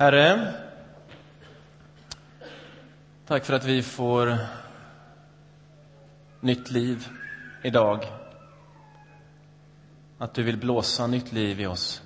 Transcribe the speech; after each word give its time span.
Herre, 0.00 0.54
tack 3.26 3.44
för 3.44 3.52
att 3.52 3.64
vi 3.64 3.82
får 3.82 4.38
nytt 6.40 6.70
liv 6.70 7.08
idag. 7.62 8.04
Att 10.18 10.34
du 10.34 10.42
vill 10.42 10.56
blåsa 10.56 11.06
nytt 11.06 11.32
liv 11.32 11.60
i 11.60 11.66
oss. 11.66 12.02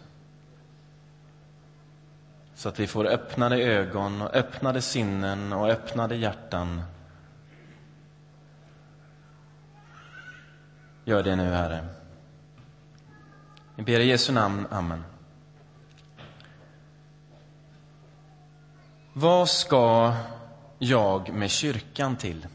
Så 2.55 2.69
att 2.69 2.81
vi 2.81 2.87
får 2.87 3.05
öppnade 3.05 3.57
ögon 3.57 4.23
och 4.23 4.35
öppnade 4.35 4.83
sinnen 4.83 5.53
och 5.53 5.69
öppnade 5.69 6.17
hjärtan. 6.17 6.83
Gör 11.05 11.23
det 11.23 11.37
nu, 11.37 11.51
Herre. 11.51 11.87
Vi 13.77 13.83
ber 13.83 14.01
i 14.01 14.07
Jesu 14.07 14.33
namn. 14.33 14.67
Amen. 14.71 15.05
Vad 19.15 19.49
ska 19.49 20.15
jag 20.79 21.33
med 21.33 21.51
kyrkan 21.51 22.17
till? 22.17 22.47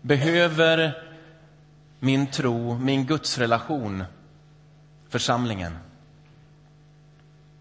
Behöver 0.00 1.02
min 1.98 2.26
tro, 2.26 2.78
min 2.78 3.06
gudsrelation, 3.06 4.04
församlingen? 5.08 5.78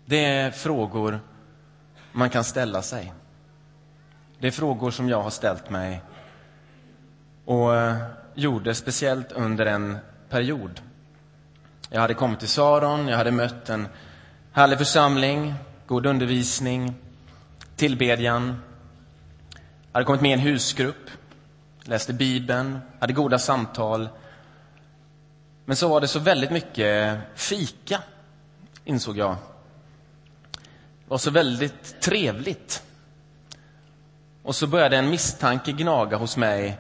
Det 0.06 0.26
är 0.26 0.52
frågor 0.52 1.20
man 2.12 2.30
kan 2.30 2.44
ställa 2.44 2.82
sig. 2.82 3.14
Det 4.40 4.48
är 4.48 4.52
frågor 4.52 4.92
som 4.92 5.10
jag 5.10 5.22
har 5.22 5.30
ställt 5.30 5.70
mig 5.70 6.02
och 7.46 7.76
eh, 7.76 7.98
gjorde 8.34 8.76
speciellt 8.76 9.32
under 9.32 9.66
en 9.66 9.98
period. 10.30 10.82
Jag 11.90 12.02
hade 12.02 12.14
kommit 12.14 12.40
till 12.40 12.48
Saron, 12.48 13.08
jag 13.08 13.18
hade 13.18 13.32
mött 13.32 13.70
en 13.70 13.88
härlig 14.52 14.78
församling, 14.78 15.54
god 15.88 16.06
undervisning, 16.06 16.94
tillbedjan. 17.76 18.62
Jag 19.92 19.94
hade 19.94 20.06
kommit 20.06 20.22
med 20.22 20.30
i 20.30 20.34
en 20.34 20.40
husgrupp, 20.40 21.10
läste 21.84 22.14
Bibeln, 22.14 22.80
hade 23.00 23.14
goda 23.14 23.40
samtal. 23.40 24.10
Men 25.66 25.76
så 25.76 25.88
var 25.88 26.02
det 26.02 26.08
så 26.08 26.20
väldigt 26.20 26.52
mycket 26.52 27.20
fika, 27.36 28.04
insåg 28.86 29.18
jag. 29.18 29.36
Det 30.52 31.10
var 31.10 31.18
så 31.18 31.32
väldigt 31.32 32.02
trevligt. 32.02 32.84
Och 34.44 34.56
så 34.56 34.68
började 34.68 34.98
en 34.98 35.10
misstanke 35.10 35.72
gnaga 35.72 36.18
hos 36.18 36.38
mig. 36.38 36.78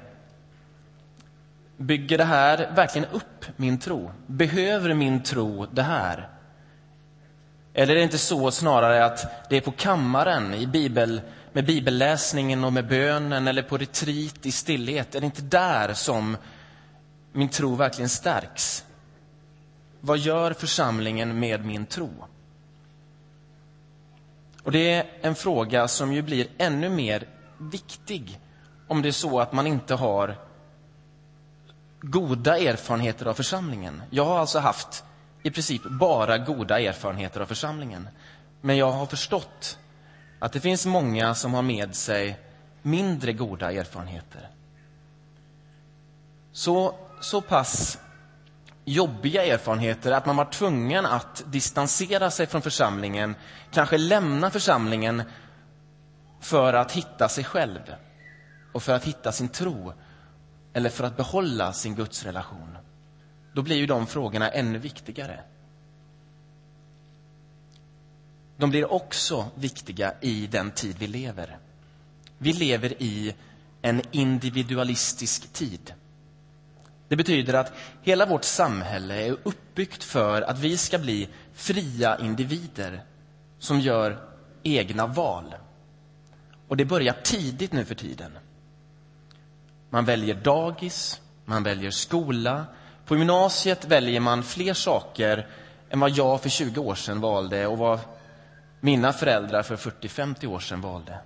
Bygger 1.77 2.17
det 2.17 2.23
här 2.23 2.71
verkligen 2.75 3.07
upp 3.07 3.45
min 3.55 3.79
tro? 3.79 4.11
Behöver 4.27 4.93
min 4.93 5.23
tro 5.23 5.65
det 5.65 5.83
här? 5.83 6.32
Eller 7.73 7.93
är 7.93 7.97
det 7.97 8.03
inte 8.03 8.17
så 8.17 8.51
snarare 8.51 9.05
att 9.05 9.49
det 9.49 9.57
är 9.57 9.61
på 9.61 9.71
kammaren 9.71 10.53
i 10.53 10.67
bibel, 10.67 11.21
med 11.51 11.65
bibelläsningen 11.65 12.63
och 12.63 12.73
med 12.73 12.87
bönen 12.87 13.47
eller 13.47 13.61
på 13.63 13.77
retreat 13.77 14.45
i 14.45 14.51
stillhet, 14.51 15.15
är 15.15 15.19
det 15.19 15.25
inte 15.25 15.41
där 15.41 15.93
som 15.93 16.37
min 17.31 17.49
tro 17.49 17.75
verkligen 17.75 18.09
stärks? 18.09 18.85
Vad 19.99 20.17
gör 20.17 20.53
församlingen 20.53 21.39
med 21.39 21.65
min 21.65 21.85
tro? 21.85 22.09
Och 24.63 24.71
det 24.71 24.93
är 24.93 25.05
en 25.21 25.35
fråga 25.35 25.87
som 25.87 26.13
ju 26.13 26.21
blir 26.21 26.47
ännu 26.57 26.89
mer 26.89 27.27
viktig 27.57 28.39
om 28.87 29.01
det 29.01 29.07
är 29.07 29.11
så 29.11 29.39
att 29.39 29.53
man 29.53 29.67
inte 29.67 29.95
har 29.95 30.37
goda 32.01 32.57
erfarenheter 32.57 33.25
av 33.25 33.33
församlingen. 33.33 34.01
Jag 34.09 34.25
har 34.25 34.39
alltså 34.39 34.59
haft 34.59 35.03
i 35.43 35.51
princip 35.51 35.83
bara 35.83 36.37
goda 36.37 36.79
erfarenheter 36.79 37.41
av 37.41 37.45
församlingen. 37.45 38.09
Men 38.61 38.77
jag 38.77 38.91
har 38.91 39.05
förstått 39.05 39.77
att 40.39 40.53
det 40.53 40.59
finns 40.59 40.85
många 40.85 41.35
som 41.35 41.53
har 41.53 41.61
med 41.61 41.95
sig 41.95 42.39
mindre 42.81 43.33
goda 43.33 43.71
erfarenheter. 43.71 44.49
Så, 46.51 46.95
så 47.21 47.41
pass 47.41 47.99
jobbiga 48.85 49.45
erfarenheter 49.45 50.11
att 50.11 50.25
man 50.25 50.35
var 50.35 50.45
tvungen 50.45 51.05
att 51.05 51.43
distansera 51.45 52.31
sig 52.31 52.47
från 52.47 52.61
församlingen, 52.61 53.35
kanske 53.71 53.97
lämna 53.97 54.51
församlingen 54.51 55.23
för 56.39 56.73
att 56.73 56.91
hitta 56.91 57.29
sig 57.29 57.43
själv 57.43 57.95
och 58.73 58.83
för 58.83 58.93
att 58.93 59.03
hitta 59.03 59.31
sin 59.31 59.49
tro 59.49 59.93
eller 60.73 60.89
för 60.89 61.03
att 61.03 61.17
behålla 61.17 61.73
sin 61.73 61.95
gudsrelation 61.95 62.77
då 63.53 63.61
blir 63.61 63.75
ju 63.75 63.85
de 63.85 64.07
frågorna 64.07 64.49
ännu 64.49 64.77
viktigare. 64.77 65.39
De 68.57 68.69
blir 68.69 68.91
också 68.91 69.45
viktiga 69.55 70.13
i 70.21 70.47
den 70.47 70.71
tid 70.71 70.95
vi 70.99 71.07
lever. 71.07 71.57
Vi 72.37 72.53
lever 72.53 73.03
i 73.03 73.35
en 73.81 74.01
individualistisk 74.11 75.53
tid. 75.53 75.93
Det 77.07 77.15
betyder 77.15 77.53
att 77.53 77.73
hela 78.01 78.25
vårt 78.25 78.43
samhälle 78.43 79.27
är 79.27 79.37
uppbyggt 79.43 80.03
för 80.03 80.41
att 80.41 80.59
vi 80.59 80.77
ska 80.77 80.99
bli 80.99 81.29
fria 81.53 82.19
individer 82.19 83.03
som 83.59 83.79
gör 83.79 84.29
egna 84.63 85.07
val. 85.07 85.55
Och 86.67 86.77
det 86.77 86.85
börjar 86.85 87.13
tidigt 87.23 87.71
nu 87.73 87.85
för 87.85 87.95
tiden. 87.95 88.31
Man 89.89 90.05
väljer 90.05 90.35
dagis, 90.35 91.21
man 91.45 91.63
väljer 91.63 91.91
skola, 91.91 92.65
på 93.05 93.15
gymnasiet 93.17 93.85
väljer 93.85 94.19
man 94.19 94.43
fler 94.43 94.73
saker 94.73 95.47
än 95.89 95.99
vad 95.99 96.09
jag 96.09 96.41
för 96.41 96.49
20 96.49 96.81
år 96.81 96.95
sedan 96.95 97.21
valde 97.21 97.67
och 97.67 97.77
vad 97.77 97.99
mina 98.79 99.13
föräldrar 99.13 99.63
för 99.63 99.75
40-50 99.75 100.45
år 100.45 100.59
sedan 100.59 100.81
valde. 100.81 101.17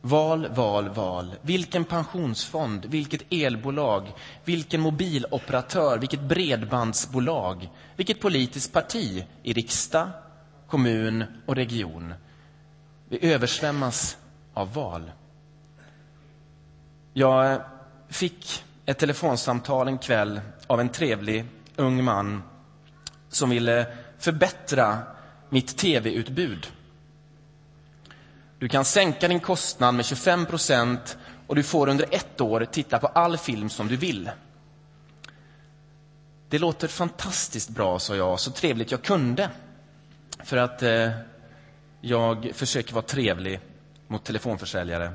Val, 0.00 0.48
val, 0.48 0.88
val. 0.88 1.34
Vilken 1.42 1.84
pensionsfond, 1.84 2.84
vilket 2.84 3.22
elbolag, 3.30 4.12
vilken 4.44 4.80
mobiloperatör, 4.80 5.98
vilket 5.98 6.20
bredbandsbolag, 6.20 7.70
vilket 7.96 8.20
politiskt 8.20 8.72
parti 8.72 9.26
i 9.42 9.52
riksdag, 9.52 10.08
kommun 10.68 11.24
och 11.46 11.56
region. 11.56 12.14
Vi 13.08 13.32
översvämmas 13.32 14.16
av 14.54 14.74
val. 14.74 15.10
Jag 17.12 17.60
fick 18.08 18.64
ett 18.86 18.98
telefonsamtal 18.98 19.88
en 19.88 19.98
kväll 19.98 20.40
av 20.66 20.80
en 20.80 20.88
trevlig 20.88 21.44
ung 21.76 22.04
man 22.04 22.42
som 23.28 23.50
ville 23.50 23.86
förbättra 24.18 24.98
mitt 25.48 25.76
tv-utbud. 25.78 26.66
Du 28.58 28.68
kan 28.68 28.84
sänka 28.84 29.28
din 29.28 29.40
kostnad 29.40 29.94
med 29.94 30.04
25 30.06 30.46
procent 30.46 31.18
och 31.46 31.54
du 31.54 31.62
får 31.62 31.88
under 31.88 32.06
ett 32.10 32.40
år 32.40 32.64
titta 32.64 32.98
på 32.98 33.06
all 33.06 33.36
film 33.38 33.68
som 33.70 33.88
du 33.88 33.96
vill. 33.96 34.30
Det 36.48 36.58
låter 36.58 36.88
fantastiskt 36.88 37.70
bra, 37.70 37.98
sa 37.98 38.16
jag, 38.16 38.40
så 38.40 38.50
trevligt 38.50 38.90
jag 38.90 39.02
kunde. 39.02 39.50
För 40.44 40.56
att 40.56 40.82
eh, 40.82 41.10
jag 42.00 42.50
försöker 42.54 42.94
vara 42.94 43.04
trevlig 43.04 43.60
mot 44.08 44.24
telefonförsäljare. 44.24 45.12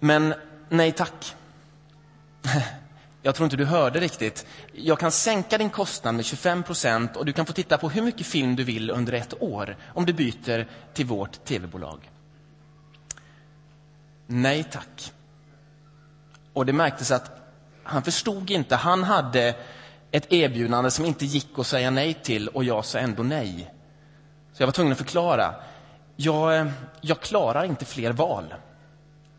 Men 0.00 0.34
nej 0.68 0.92
tack. 0.92 1.34
Jag 3.22 3.34
tror 3.34 3.44
inte 3.44 3.56
du 3.56 3.64
hörde 3.64 4.00
riktigt. 4.00 4.46
Jag 4.72 4.98
kan 4.98 5.12
sänka 5.12 5.58
din 5.58 5.70
kostnad 5.70 6.14
med 6.14 6.24
25 6.24 6.62
procent 6.62 7.16
och 7.16 7.26
du 7.26 7.32
kan 7.32 7.46
få 7.46 7.52
titta 7.52 7.78
på 7.78 7.88
hur 7.88 8.02
mycket 8.02 8.26
film 8.26 8.56
du 8.56 8.64
vill 8.64 8.90
under 8.90 9.12
ett 9.12 9.42
år 9.42 9.76
om 9.94 10.06
du 10.06 10.12
byter 10.12 10.68
till 10.94 11.06
vårt 11.06 11.44
tv-bolag. 11.44 12.10
Nej 14.26 14.64
tack. 14.64 15.12
Och 16.52 16.66
det 16.66 16.72
märktes 16.72 17.10
att 17.10 17.30
han 17.82 18.02
förstod 18.02 18.50
inte. 18.50 18.76
Han 18.76 19.04
hade 19.04 19.54
ett 20.10 20.32
erbjudande 20.32 20.90
som 20.90 21.04
inte 21.04 21.26
gick 21.26 21.58
att 21.58 21.66
säga 21.66 21.90
nej 21.90 22.14
till 22.14 22.48
och 22.48 22.64
jag 22.64 22.84
sa 22.84 22.98
ändå 22.98 23.22
nej. 23.22 23.74
Så 24.52 24.62
jag 24.62 24.66
var 24.66 24.72
tvungen 24.72 24.92
att 24.92 24.98
förklara. 24.98 25.54
Jag, 26.16 26.56
eh, 26.56 26.66
jag 27.00 27.20
klarar 27.20 27.64
inte 27.64 27.84
fler 27.84 28.12
val 28.12 28.54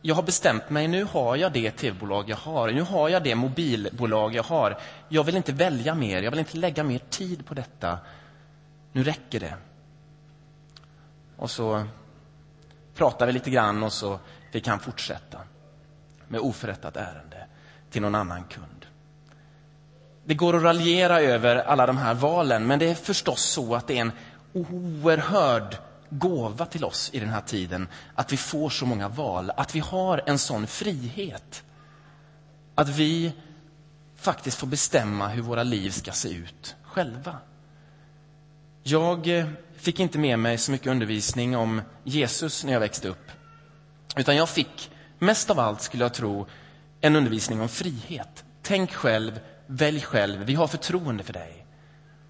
jag 0.08 0.16
har 0.16 0.24
bestämt 0.24 0.70
mig, 0.70 0.88
nu 0.88 1.04
har 1.04 1.36
jag 1.36 1.54
det 1.54 1.72
tv-bolag 1.72 2.30
jag 2.30 2.38
har, 2.38 2.72
nu 2.72 2.82
har 2.82 3.10
jag 3.10 3.24
det 3.24 3.36
mobilbolag 3.36 4.36
jag 4.36 4.44
har. 4.44 4.78
Jag 5.10 5.24
vill 5.24 5.36
inte 5.36 5.54
välja 5.54 5.96
mer, 5.96 6.22
jag 6.22 6.32
vill 6.32 6.40
inte 6.40 6.58
lägga 6.58 6.84
mer 6.84 7.00
tid 7.10 7.46
på 7.46 7.54
detta. 7.54 8.00
Nu 8.92 9.04
räcker 9.04 9.40
det. 9.40 9.54
Och 11.38 11.52
så 11.52 11.84
pratade 12.96 13.26
vi 13.26 13.34
lite 13.34 13.50
grann 13.50 13.84
och 13.84 13.94
så 13.94 14.20
fick 14.52 14.68
han 14.68 14.80
fortsätta 14.80 15.40
med 16.28 16.42
oförrättat 16.42 16.98
ärende 16.98 17.46
till 17.90 18.02
någon 18.02 18.16
annan 18.16 18.44
kund. 18.44 18.86
Det 20.26 20.34
går 20.34 20.56
att 20.56 20.64
raljera 20.64 21.22
över 21.22 21.56
alla 21.56 21.86
de 21.86 21.98
här 21.98 22.14
valen, 22.14 22.68
men 22.68 22.80
det 22.80 22.90
är 22.90 22.96
förstås 22.96 23.42
så 23.42 23.76
att 23.76 23.88
det 23.88 23.98
är 23.98 24.02
en 24.02 24.12
oerhörd 24.54 25.78
gåva 26.10 26.66
till 26.66 26.86
oss 26.86 27.10
i 27.14 27.20
den 27.20 27.30
här 27.30 27.42
tiden 27.42 27.88
att 28.16 28.34
vi 28.34 28.38
får 28.38 28.70
så 28.70 28.86
många 28.86 29.08
val, 29.08 29.52
att 29.58 29.76
vi 29.76 29.80
har 29.80 30.24
en 30.26 30.40
sån 30.40 30.68
frihet. 30.68 31.64
Att 32.76 32.90
vi 32.90 33.34
faktiskt 34.16 34.58
får 34.58 34.68
bestämma 34.68 35.28
hur 35.28 35.42
våra 35.42 35.64
liv 35.64 35.90
ska 35.90 36.12
se 36.12 36.30
ut 36.30 36.76
själva. 36.84 37.38
Jag 38.84 39.28
eh, 39.28 39.48
fick 39.78 40.00
inte 40.00 40.20
med 40.20 40.40
mig 40.40 40.58
så 40.58 40.72
mycket 40.72 40.88
undervisning 40.88 41.58
om 41.58 41.82
Jesus 42.04 42.64
när 42.64 42.74
jag 42.74 42.80
växte 42.80 43.08
upp. 43.08 43.32
Utan 44.18 44.36
jag 44.36 44.50
fick, 44.50 44.92
mest 45.20 45.50
av 45.50 45.60
allt 45.60 45.82
skulle 45.82 46.04
jag 46.04 46.14
tro, 46.14 46.48
en 47.02 47.16
undervisning 47.16 47.62
om 47.62 47.70
frihet. 47.70 48.46
Tänk 48.62 48.94
själv, 48.94 49.40
välj 49.68 50.02
själv, 50.02 50.40
vi 50.44 50.56
har 50.56 50.68
förtroende 50.68 51.24
för 51.24 51.34
dig. 51.34 51.66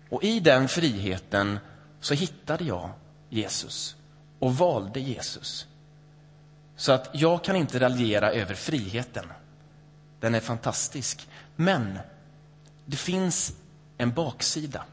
Och 0.09 0.23
i 0.23 0.39
den 0.39 0.67
friheten 0.67 1.59
så 1.99 2.13
hittade 2.13 2.63
jag 2.63 2.89
Jesus 3.29 3.95
och 4.39 4.55
valde 4.55 4.99
Jesus. 4.99 5.67
Så 6.75 6.91
att 6.91 7.09
jag 7.13 7.43
kan 7.43 7.55
inte 7.55 7.79
raljera 7.79 8.31
över 8.31 8.55
friheten. 8.55 9.25
Den 10.19 10.35
är 10.35 10.39
fantastisk. 10.39 11.27
Men 11.55 11.99
det 12.85 12.97
finns 12.97 13.53
en 13.97 14.13
baksida. 14.13 14.83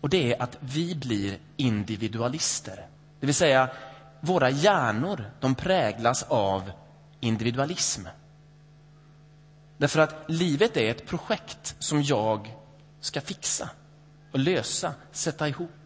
Och 0.00 0.08
det 0.08 0.32
är 0.32 0.42
att 0.42 0.58
vi 0.60 0.94
blir 0.94 1.38
individualister. 1.56 2.86
Det 3.20 3.26
vill 3.26 3.34
säga, 3.34 3.70
våra 4.20 4.50
hjärnor 4.50 5.30
de 5.40 5.54
präglas 5.54 6.22
av 6.22 6.72
individualism. 7.20 8.06
Därför 9.78 10.00
att 10.00 10.24
livet 10.28 10.76
är 10.76 10.90
ett 10.90 11.06
projekt 11.06 11.76
som 11.78 12.02
jag 12.02 12.54
ska 13.00 13.20
fixa 13.20 13.70
och 14.32 14.38
lösa, 14.38 14.94
sätta 15.12 15.48
ihop. 15.48 15.81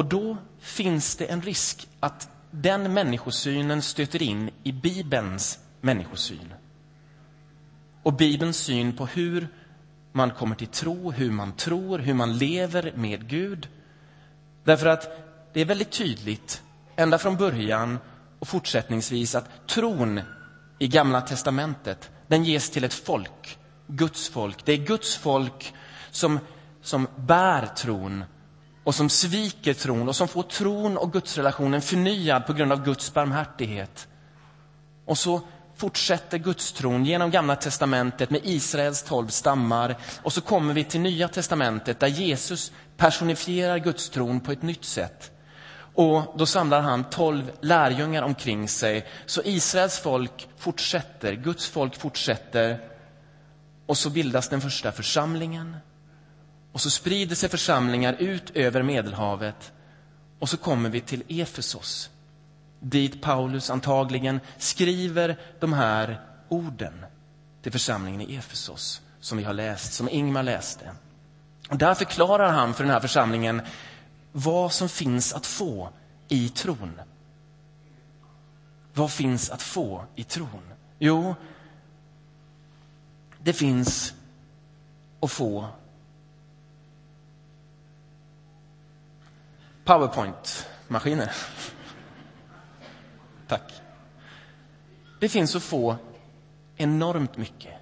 Och 0.00 0.06
då 0.06 0.36
finns 0.60 1.16
det 1.16 1.24
en 1.24 1.42
risk 1.42 1.88
att 2.00 2.28
den 2.50 2.92
människosynen 2.94 3.82
stöter 3.82 4.22
in 4.22 4.50
i 4.62 4.72
Bibelns 4.72 5.58
människosyn. 5.80 6.54
Och 8.02 8.12
Bibelns 8.12 8.56
syn 8.56 8.96
på 8.96 9.06
hur 9.06 9.48
man 10.12 10.30
kommer 10.30 10.56
till 10.56 10.66
tro, 10.66 11.10
hur 11.10 11.30
man 11.30 11.52
tror, 11.52 11.98
hur 11.98 12.14
man 12.14 12.38
lever 12.38 12.92
med 12.96 13.28
Gud. 13.28 13.68
Därför 14.64 14.86
att 14.86 15.08
det 15.52 15.60
är 15.60 15.64
väldigt 15.64 15.92
tydligt, 15.92 16.62
ända 16.96 17.18
från 17.18 17.36
början 17.36 17.98
och 18.38 18.48
fortsättningsvis, 18.48 19.34
att 19.34 19.66
tron 19.66 20.20
i 20.78 20.88
Gamla 20.88 21.20
testamentet, 21.20 22.10
den 22.26 22.44
ges 22.44 22.70
till 22.70 22.84
ett 22.84 22.94
folk, 22.94 23.58
Guds 23.86 24.28
folk. 24.28 24.64
Det 24.64 24.72
är 24.72 24.86
Guds 24.86 25.16
folk 25.16 25.74
som, 26.10 26.38
som 26.82 27.08
bär 27.16 27.66
tron 27.66 28.24
och 28.90 28.94
som 28.94 29.08
sviker 29.08 29.74
tron 29.74 30.08
och 30.08 30.16
som 30.16 30.28
får 30.28 30.42
tron 30.42 30.96
och 30.96 31.12
gudsrelationen 31.12 31.82
förnyad 31.82 32.46
på 32.46 32.52
grund 32.52 32.72
av 32.72 32.84
Guds 32.84 33.14
barmhärtighet. 33.14 34.08
Och 35.04 35.18
så 35.18 35.40
fortsätter 35.76 36.38
gudstron 36.38 37.04
genom 37.04 37.30
Gamla 37.30 37.56
testamentet 37.56 38.30
med 38.30 38.40
Israels 38.44 39.02
tolv 39.02 39.28
stammar 39.28 39.96
och 40.22 40.32
så 40.32 40.40
kommer 40.40 40.74
vi 40.74 40.84
till 40.84 41.00
Nya 41.00 41.28
testamentet 41.28 42.00
där 42.00 42.06
Jesus 42.06 42.72
personifierar 42.96 43.78
gudstron 43.78 44.40
på 44.40 44.52
ett 44.52 44.62
nytt 44.62 44.84
sätt. 44.84 45.30
Och 45.94 46.34
då 46.38 46.46
samlar 46.46 46.80
han 46.80 47.04
tolv 47.04 47.50
lärjungar 47.60 48.22
omkring 48.22 48.68
sig. 48.68 49.06
Så 49.26 49.42
Israels 49.44 49.98
folk 49.98 50.48
fortsätter, 50.56 51.32
Guds 51.32 51.68
folk 51.68 51.96
fortsätter. 51.96 52.80
Och 53.86 53.98
så 53.98 54.10
bildas 54.10 54.48
den 54.48 54.60
första 54.60 54.92
församlingen. 54.92 55.76
Och 56.72 56.80
så 56.80 56.90
sprider 56.90 57.34
sig 57.36 57.48
församlingar 57.48 58.12
ut 58.18 58.50
över 58.50 58.82
Medelhavet. 58.82 59.72
Och 60.38 60.48
så 60.48 60.56
kommer 60.56 60.90
vi 60.90 61.00
till 61.00 61.22
Efesos 61.28 62.10
dit 62.80 63.22
Paulus 63.22 63.70
antagligen 63.70 64.40
skriver 64.58 65.38
de 65.60 65.72
här 65.72 66.20
orden 66.48 67.04
till 67.62 67.72
församlingen 67.72 68.20
i 68.20 68.36
Efesos 68.36 69.02
som 69.20 69.38
vi 69.38 69.44
har 69.44 69.52
läst, 69.54 69.92
som 69.92 70.08
Ingmar 70.08 70.42
läste. 70.42 70.90
Och 71.68 71.76
där 71.76 71.94
förklarar 71.94 72.52
han 72.52 72.74
för 72.74 72.84
den 72.84 72.92
här 72.92 73.00
församlingen 73.00 73.62
vad 74.32 74.72
som 74.72 74.88
finns 74.88 75.32
att 75.32 75.46
få 75.46 75.88
i 76.28 76.48
tron. 76.48 77.00
Vad 78.94 79.10
finns 79.10 79.50
att 79.50 79.62
få 79.62 80.04
i 80.14 80.24
tron? 80.24 80.72
Jo, 80.98 81.34
det 83.42 83.52
finns 83.52 84.14
att 85.20 85.30
få 85.30 85.68
Powerpoint-maskiner. 89.84 91.32
Tack. 93.48 93.72
Det 95.20 95.28
finns 95.28 95.56
att 95.56 95.62
få 95.62 95.96
enormt 96.76 97.36
mycket. 97.36 97.74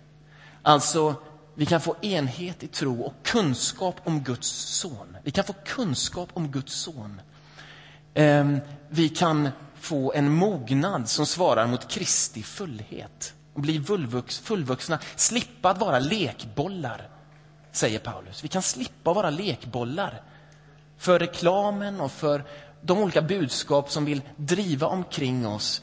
Alltså, 0.62 1.14
vi 1.54 1.66
kan 1.66 1.80
få 1.80 1.96
enhet 2.02 2.62
i 2.62 2.66
tro 2.66 3.02
och 3.02 3.14
kunskap 3.22 4.00
om 4.04 4.20
Guds 4.20 4.48
son. 4.48 5.16
Vi 5.22 5.30
kan 5.30 5.44
få 5.44 5.52
kunskap 5.64 6.28
om 6.32 6.50
Guds 6.50 6.74
son. 6.74 7.20
Ehm, 8.14 8.60
vi 8.88 9.08
kan 9.08 9.48
få 9.74 10.12
en 10.12 10.32
mognad 10.32 11.08
som 11.08 11.26
svarar 11.26 11.66
mot 11.66 11.88
Kristi 11.88 12.42
fullhet 12.42 13.34
och 13.54 13.60
bli 13.60 13.84
fullvuxna, 14.28 14.98
slippa 15.16 15.70
att 15.70 15.78
vara 15.78 15.98
lekbollar, 15.98 17.08
säger 17.72 17.98
Paulus. 17.98 18.44
Vi 18.44 18.48
kan 18.48 18.62
slippa 18.62 19.10
att 19.10 19.16
vara 19.16 19.30
lekbollar 19.30 20.22
för 20.98 21.18
reklamen 21.18 22.00
och 22.00 22.12
för 22.12 22.44
de 22.80 22.98
olika 22.98 23.22
budskap 23.22 23.90
som 23.90 24.04
vill 24.04 24.22
driva 24.36 24.86
omkring 24.86 25.46
oss. 25.46 25.82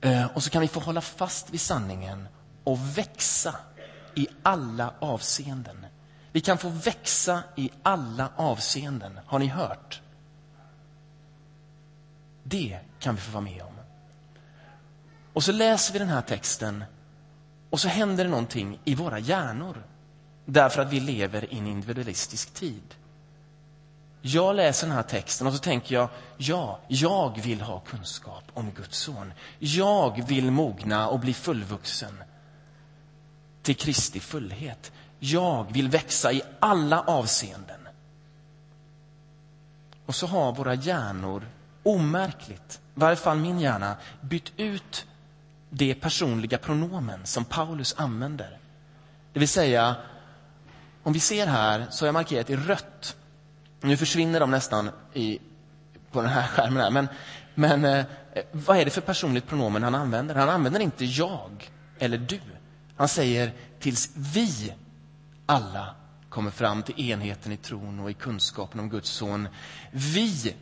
Eh, 0.00 0.26
och 0.26 0.42
så 0.42 0.50
kan 0.50 0.62
vi 0.62 0.68
få 0.68 0.80
hålla 0.80 1.00
fast 1.00 1.50
vid 1.50 1.60
sanningen 1.60 2.28
och 2.64 2.98
växa 2.98 3.54
i 4.14 4.28
alla 4.42 4.94
avseenden. 4.98 5.86
Vi 6.32 6.40
kan 6.40 6.58
få 6.58 6.68
växa 6.68 7.42
i 7.56 7.70
alla 7.82 8.28
avseenden. 8.36 9.20
Har 9.26 9.38
ni 9.38 9.46
hört? 9.46 10.00
Det 12.42 12.78
kan 12.98 13.14
vi 13.14 13.20
få 13.20 13.30
vara 13.30 13.44
med 13.44 13.62
om. 13.62 13.74
Och 15.32 15.44
så 15.44 15.52
läser 15.52 15.92
vi 15.92 15.98
den 15.98 16.08
här 16.08 16.22
texten 16.22 16.84
och 17.70 17.80
så 17.80 17.88
händer 17.88 18.24
det 18.24 18.30
någonting 18.30 18.80
i 18.84 18.94
våra 18.94 19.18
hjärnor 19.18 19.82
därför 20.44 20.82
att 20.82 20.92
vi 20.92 21.00
lever 21.00 21.54
i 21.54 21.58
en 21.58 21.66
individualistisk 21.66 22.54
tid. 22.54 22.94
Jag 24.30 24.56
läser 24.56 24.86
den 24.86 24.96
här 24.96 25.02
texten 25.02 25.46
och 25.46 25.52
så 25.52 25.58
tänker 25.58 25.94
jag, 25.94 26.08
ja, 26.36 26.80
jag 26.88 27.40
vill 27.42 27.60
ha 27.60 27.80
kunskap 27.80 28.44
om 28.54 28.70
Guds 28.70 28.98
son. 28.98 29.32
Jag 29.58 30.26
vill 30.26 30.50
mogna 30.50 31.08
och 31.08 31.20
bli 31.20 31.34
fullvuxen 31.34 32.22
till 33.62 33.76
Kristi 33.76 34.20
fullhet. 34.20 34.92
Jag 35.18 35.72
vill 35.72 35.88
växa 35.88 36.32
i 36.32 36.42
alla 36.60 37.00
avseenden. 37.00 37.88
Och 40.06 40.14
så 40.14 40.26
har 40.26 40.52
våra 40.52 40.74
hjärnor 40.74 41.48
omärkligt, 41.82 42.80
i 42.96 43.00
varje 43.00 43.16
fall 43.16 43.38
min 43.38 43.60
hjärna, 43.60 43.96
bytt 44.20 44.52
ut 44.56 45.06
det 45.70 45.94
personliga 45.94 46.58
pronomen 46.58 47.26
som 47.26 47.44
Paulus 47.44 47.94
använder. 47.98 48.58
Det 49.32 49.38
vill 49.38 49.48
säga, 49.48 49.96
om 51.02 51.12
vi 51.12 51.20
ser 51.20 51.46
här 51.46 51.86
så 51.90 52.04
har 52.04 52.06
jag 52.06 52.12
markerat 52.12 52.50
i 52.50 52.56
rött 52.56 53.16
nu 53.80 53.96
försvinner 53.96 54.40
de 54.40 54.50
nästan 54.50 54.90
i, 55.14 55.38
på 56.12 56.20
den 56.20 56.30
här 56.30 56.46
skärmen. 56.46 56.82
Här. 56.82 56.90
Men, 56.90 57.08
men 57.54 57.84
eh, 57.84 58.06
vad 58.52 58.78
är 58.78 58.84
det 58.84 58.90
för 58.90 59.00
personligt 59.00 59.46
pronomen 59.46 59.82
han 59.82 59.94
använder? 59.94 60.34
Han 60.34 60.48
använder 60.48 60.80
inte 60.80 61.04
jag 61.04 61.70
eller 61.98 62.18
du. 62.18 62.40
Han 62.96 63.08
säger 63.08 63.52
tills 63.80 64.10
vi 64.16 64.74
alla 65.46 65.94
kommer 66.28 66.50
fram 66.50 66.82
till 66.82 67.10
enheten 67.10 67.52
i 67.52 67.56
tron 67.56 68.00
och 68.00 68.10
i 68.10 68.14
kunskapen 68.14 68.80
om 68.80 68.88
Guds 68.90 69.10
son. 69.10 69.48
Vi 69.90 70.54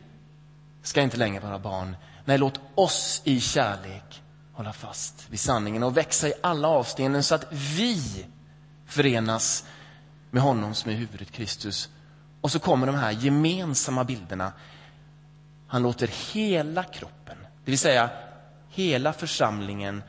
ska 0.83 1.01
inte 1.01 1.17
längre 1.17 1.39
vara 1.39 1.59
barn. 1.59 1.95
Nej, 2.25 2.37
låt 2.37 2.59
oss 2.75 3.21
i 3.23 3.39
kärlek 3.39 4.21
hålla 4.53 4.73
fast 4.73 5.27
vid 5.29 5.39
sanningen 5.39 5.83
och 5.83 5.97
växa 5.97 6.27
i 6.27 6.33
alla 6.43 6.67
avseenden 6.67 7.23
så 7.23 7.35
att 7.35 7.47
vi 7.51 8.25
förenas 8.85 9.65
med 10.31 10.43
honom 10.43 10.73
som 10.73 10.91
är 10.91 10.95
huvudet 10.95 11.31
Kristus 11.31 11.89
och 12.41 12.51
så 12.51 12.59
kommer 12.59 12.87
de 12.87 12.95
här 12.95 13.11
gemensamma 13.11 14.03
bilderna. 14.03 14.51
Han 15.67 15.81
låter 15.81 16.09
hela 16.33 16.83
kroppen, 16.83 17.37
det 17.65 17.71
vill 17.71 17.79
säga 17.79 18.09
hela 18.69 19.13
församlingen, 19.13 20.03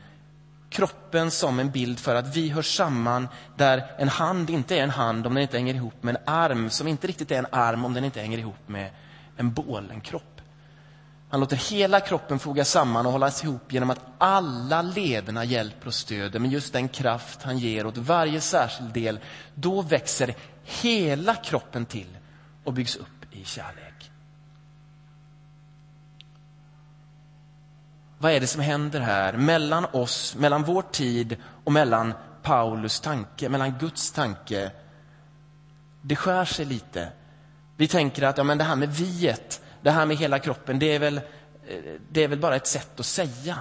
kroppen 0.69 1.31
som 1.31 1.59
en 1.59 1.71
bild 1.71 1.99
för 1.99 2.15
att 2.15 2.35
vi 2.35 2.49
hör 2.49 2.61
samman, 2.61 3.27
där 3.57 3.91
en 3.97 4.09
hand 4.09 4.49
inte 4.49 4.77
är 4.77 4.83
en 4.83 4.89
hand 4.89 5.27
om 5.27 5.33
den 5.33 5.41
inte 5.41 5.57
hänger 5.57 5.73
ihop 5.73 6.03
med 6.03 6.15
en 6.15 6.21
arm, 6.33 6.69
som 6.69 6.87
inte 6.87 7.07
riktigt 7.07 7.31
är 7.31 7.39
en 7.39 7.47
arm 7.51 7.85
om 7.85 7.93
den 7.93 8.03
inte 8.03 8.21
hänger 8.21 8.37
ihop 8.37 8.67
med 8.67 8.89
en 9.37 9.53
bål, 9.53 9.91
en 9.91 10.01
kropp. 10.01 10.41
Han 11.29 11.39
låter 11.39 11.55
hela 11.71 11.99
kroppen 11.99 12.39
fogas 12.39 12.69
samman 12.69 13.05
och 13.05 13.11
hållas 13.11 13.43
ihop 13.43 13.73
genom 13.73 13.89
att 13.89 13.99
alla 14.17 14.81
lederna 14.81 15.43
hjälper 15.45 15.87
och 15.87 15.93
stöder 15.93 16.39
med 16.39 16.51
just 16.51 16.73
den 16.73 16.87
kraft 16.87 17.43
han 17.43 17.57
ger 17.57 17.85
åt 17.85 17.97
varje 17.97 18.41
särskild 18.41 18.93
del. 18.93 19.19
Då 19.55 19.81
växer 19.81 20.35
hela 20.63 21.35
kroppen 21.35 21.85
till 21.85 22.17
och 22.63 22.73
byggs 22.73 22.95
upp 22.95 23.25
i 23.31 23.43
kärlek. 23.45 24.11
Vad 28.17 28.31
är 28.31 28.39
det 28.39 28.47
som 28.47 28.61
händer 28.61 28.99
här 28.99 29.33
mellan 29.33 29.85
oss, 29.85 30.35
mellan 30.35 30.63
vår 30.63 30.81
tid 30.81 31.37
och 31.63 31.71
mellan 31.71 32.13
Paulus 32.41 32.99
tanke, 32.99 33.49
mellan 33.49 33.77
Guds 33.79 34.11
tanke 34.11 34.71
det 36.01 36.15
skär 36.15 36.45
sig 36.45 36.65
lite. 36.65 37.11
Vi 37.77 37.87
tänker 37.87 38.23
att 38.23 38.37
ja, 38.37 38.43
men 38.43 38.57
det 38.57 38.63
här 38.63 38.75
med 38.75 38.89
viet, 38.89 39.61
det 39.81 39.91
här 39.91 40.05
med 40.05 40.17
hela 40.17 40.39
kroppen, 40.39 40.79
det 40.79 40.95
är, 40.95 40.99
väl, 40.99 41.17
eh, 41.17 41.23
det 42.09 42.23
är 42.23 42.27
väl 42.27 42.39
bara 42.39 42.55
ett 42.55 42.67
sätt 42.67 42.99
att 42.99 43.05
säga. 43.05 43.57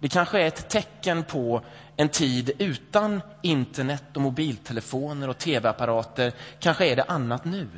Det 0.00 0.08
kanske 0.08 0.42
är 0.42 0.46
ett 0.46 0.68
tecken 0.68 1.24
på 1.24 1.62
en 1.96 2.08
tid 2.08 2.50
utan 2.58 3.22
internet 3.42 4.04
och 4.16 4.22
mobiltelefoner 4.22 5.28
och 5.28 5.38
tv-apparater. 5.38 6.32
Kanske 6.58 6.86
är 6.86 6.96
det 6.96 7.02
annat 7.02 7.44
nu. 7.44 7.68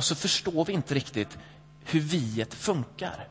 Och 0.00 0.04
så 0.04 0.14
förstår 0.14 0.64
vi 0.64 0.72
inte 0.72 0.94
riktigt 0.94 1.38
hur 1.84 2.00
viet 2.00 2.54
funkar. 2.54 3.28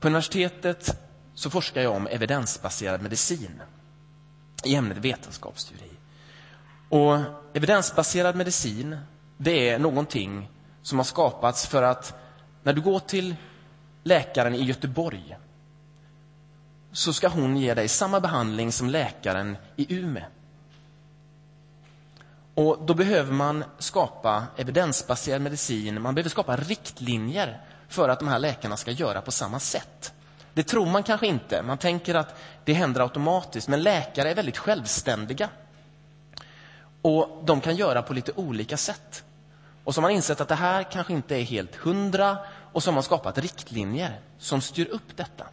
På 0.00 0.06
universitetet 0.08 1.00
så 1.34 1.50
forskar 1.50 1.80
jag 1.80 1.92
om 1.94 2.06
evidensbaserad 2.06 3.02
medicin 3.02 3.62
i 4.64 4.74
ämnet 4.74 4.98
vetenskapsteori. 4.98 5.90
Och 6.88 7.16
evidensbaserad 7.54 8.36
medicin, 8.36 8.98
det 9.36 9.68
är 9.68 9.78
någonting 9.78 10.48
som 10.82 10.98
har 10.98 11.04
skapats 11.04 11.66
för 11.66 11.82
att 11.82 12.14
när 12.62 12.72
du 12.72 12.80
går 12.80 12.98
till 12.98 13.36
läkaren 14.02 14.54
i 14.54 14.64
Göteborg 14.64 15.36
så 16.92 17.12
ska 17.12 17.28
hon 17.28 17.56
ge 17.56 17.74
dig 17.74 17.88
samma 17.88 18.20
behandling 18.20 18.72
som 18.72 18.88
läkaren 18.90 19.56
i 19.76 19.94
Umeå. 19.94 20.24
Och 22.54 22.78
då 22.86 22.94
behöver 22.94 23.32
man 23.32 23.64
skapa 23.78 24.44
evidensbaserad 24.56 25.42
medicin, 25.42 26.02
man 26.02 26.14
behöver 26.14 26.30
skapa 26.30 26.56
riktlinjer 26.56 27.60
för 27.88 28.08
att 28.08 28.18
de 28.18 28.28
här 28.28 28.38
läkarna 28.38 28.76
ska 28.76 28.90
göra 28.90 29.20
på 29.20 29.30
samma 29.30 29.60
sätt. 29.60 30.12
Det 30.54 30.62
tror 30.62 30.86
man 30.86 31.02
kanske 31.02 31.26
inte. 31.26 31.62
Man 31.62 31.78
tänker 31.78 32.14
att 32.14 32.34
det 32.64 32.72
händer 32.72 33.00
automatiskt. 33.00 33.68
Men 33.68 33.82
läkare 33.82 34.30
är 34.30 34.34
väldigt 34.34 34.58
självständiga. 34.58 35.48
Och 37.02 37.42
de 37.44 37.60
kan 37.60 37.76
göra 37.76 38.02
på 38.02 38.14
lite 38.14 38.32
olika 38.32 38.76
sätt. 38.76 39.24
Och 39.84 39.94
så 39.94 40.00
har 40.00 40.02
man 40.02 40.10
insett 40.10 40.40
att 40.40 40.48
det 40.48 40.54
här 40.54 40.82
kanske 40.82 41.12
inte 41.12 41.36
är 41.36 41.42
helt 41.42 41.76
hundra. 41.76 42.38
Och 42.72 42.82
så 42.82 42.90
har 42.90 42.94
man 42.94 43.02
skapat 43.02 43.38
riktlinjer 43.38 44.20
som 44.38 44.60
styr 44.60 44.86
upp 44.86 45.16
detta. 45.16 45.44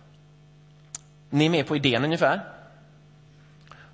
Ni 1.30 1.46
är 1.46 1.50
med 1.50 1.68
på 1.68 1.76
idén 1.76 2.04
ungefär? 2.04 2.46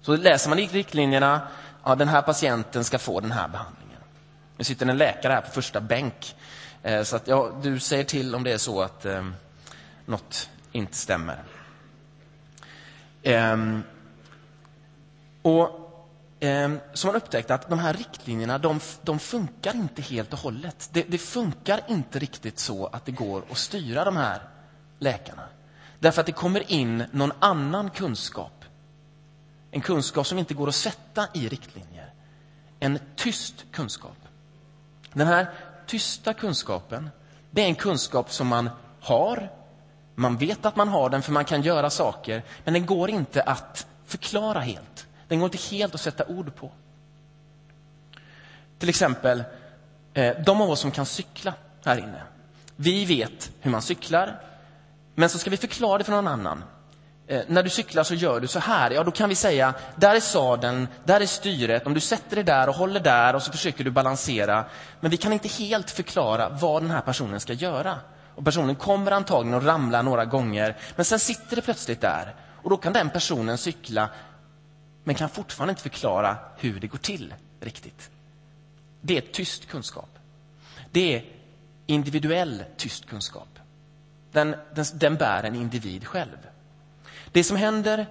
Så 0.01 0.15
läser 0.15 0.49
man 0.49 0.57
riktlinjerna. 0.57 1.47
Ja, 1.87 1.95
den 1.95 2.07
här 2.07 2.21
patienten 2.21 2.83
ska 2.83 2.99
få 2.99 3.19
den 3.19 3.31
här 3.31 3.47
behandlingen. 3.47 3.99
Nu 4.57 4.63
sitter 4.63 4.85
en 4.85 4.97
läkare 4.97 5.33
här 5.33 5.41
på 5.41 5.51
första 5.51 5.81
bänk. 5.81 6.35
Eh, 6.83 7.03
så 7.03 7.15
att, 7.15 7.27
ja, 7.27 7.51
du 7.63 7.79
säger 7.79 8.03
till 8.03 8.35
om 8.35 8.43
det 8.43 8.51
är 8.51 8.57
så 8.57 8.81
att 8.81 9.05
eh, 9.05 9.25
något 10.05 10.49
inte 10.71 10.95
stämmer. 10.95 11.43
Ehm, 13.23 13.83
och 15.41 15.69
eh, 16.39 16.71
Så 16.93 17.07
man 17.07 17.15
upptäckte 17.15 17.53
att 17.53 17.69
de 17.69 17.79
här 17.79 17.93
riktlinjerna 17.93 18.57
de, 18.57 18.79
de 19.01 19.19
funkar 19.19 19.75
inte 19.75 20.01
helt 20.01 20.33
och 20.33 20.39
hållet. 20.39 20.89
Det, 20.93 21.03
det, 21.07 21.17
funkar 21.17 21.81
inte 21.87 22.19
riktigt 22.19 22.59
så 22.59 22.87
att 22.87 23.05
det 23.05 23.11
går 23.11 23.43
att 23.51 23.57
styra 23.57 24.05
de 24.05 24.17
här 24.17 24.41
läkarna. 24.99 25.43
Därför 25.99 26.21
att 26.21 26.25
det 26.25 26.31
kommer 26.31 26.71
in 26.71 27.03
någon 27.11 27.31
annan 27.39 27.89
kunskap. 27.89 28.54
En 29.75 29.81
kunskap 29.81 30.27
som 30.27 30.39
inte 30.39 30.53
går 30.53 30.67
att 30.67 30.75
sätta 30.75 31.27
i 31.33 31.47
riktlinjer. 31.47 32.13
En 32.79 32.99
tyst 33.15 33.65
kunskap. 33.71 34.17
Den 35.13 35.27
här 35.27 35.47
tysta 35.87 36.33
kunskapen, 36.33 37.09
det 37.51 37.61
är 37.61 37.65
en 37.65 37.75
kunskap 37.75 38.31
som 38.31 38.47
man 38.47 38.69
har 39.01 39.49
man 40.15 40.37
vet 40.37 40.65
att 40.65 40.75
man 40.75 40.87
har 40.87 41.09
den 41.09 41.21
för 41.21 41.31
man 41.31 41.45
kan 41.45 41.61
göra 41.61 41.89
saker, 41.89 42.43
men 42.63 42.73
den 42.73 42.85
går 42.85 43.09
inte 43.09 43.41
att 43.41 43.87
förklara 44.05 44.59
helt. 44.59 45.07
Den 45.27 45.39
går 45.39 45.45
inte 45.45 45.75
helt 45.75 45.95
att 45.95 46.01
sätta 46.01 46.25
ord 46.25 46.55
på. 46.55 46.71
Till 48.79 48.89
exempel, 48.89 49.43
eh, 50.13 50.35
de 50.45 50.61
av 50.61 50.69
oss 50.69 50.79
som 50.79 50.91
kan 50.91 51.05
cykla 51.05 51.53
här 51.85 51.97
inne. 51.97 52.21
Vi 52.75 53.05
vet 53.05 53.51
hur 53.59 53.71
man 53.71 53.81
cyklar, 53.81 54.41
men 55.15 55.29
så 55.29 55.37
ska 55.37 55.49
vi 55.49 55.57
förklara 55.57 55.97
det 55.97 56.03
för 56.03 56.11
någon 56.11 56.27
annan. 56.27 56.63
Eh, 57.27 57.41
när 57.47 57.63
du 57.63 57.69
cyklar 57.69 58.03
så 58.03 58.13
gör 58.13 58.39
du 58.39 58.47
så 58.47 58.59
här. 58.59 58.91
Ja, 58.91 59.03
då 59.03 59.11
kan 59.11 59.29
vi 59.29 59.35
säga, 59.35 59.73
där 59.95 60.15
är 60.15 60.19
sadeln, 60.19 60.87
där 61.03 61.21
är 61.21 61.25
styret. 61.25 61.87
Om 61.87 61.93
du 61.93 61.99
sätter 61.99 62.35
dig 62.35 62.43
där 62.45 62.69
och 62.69 62.75
håller 62.75 62.99
där 62.99 63.35
och 63.35 63.43
så 63.43 63.51
försöker 63.51 63.83
du 63.83 63.91
balansera. 63.91 64.65
Men 64.99 65.11
vi 65.11 65.17
kan 65.17 65.33
inte 65.33 65.47
helt 65.47 65.91
förklara 65.91 66.49
vad 66.49 66.83
den 66.83 66.91
här 66.91 67.01
personen 67.01 67.39
ska 67.39 67.53
göra. 67.53 67.99
Och 68.35 68.45
personen 68.45 68.75
kommer 68.75 69.11
antagligen 69.11 69.57
att 69.57 69.63
ramla 69.63 70.01
några 70.01 70.25
gånger, 70.25 70.77
men 70.95 71.05
sen 71.05 71.19
sitter 71.19 71.55
det 71.55 71.61
plötsligt 71.61 72.01
där. 72.01 72.35
Och 72.63 72.69
då 72.69 72.77
kan 72.77 72.93
den 72.93 73.09
personen 73.09 73.57
cykla, 73.57 74.09
men 75.03 75.15
kan 75.15 75.29
fortfarande 75.29 75.71
inte 75.71 75.81
förklara 75.81 76.37
hur 76.57 76.79
det 76.79 76.87
går 76.87 76.97
till 76.97 77.33
riktigt. 77.59 78.09
Det 79.01 79.17
är 79.17 79.21
tyst 79.21 79.67
kunskap. 79.67 80.09
Det 80.91 81.15
är 81.15 81.25
individuell 81.85 82.63
tyst 82.77 83.05
kunskap. 83.05 83.59
Den, 84.31 84.55
den, 84.73 84.85
den 84.93 85.15
bär 85.15 85.43
en 85.43 85.55
individ 85.55 86.07
själv. 86.07 86.37
Det 87.35 87.43
som 87.43 87.57
händer 87.57 88.05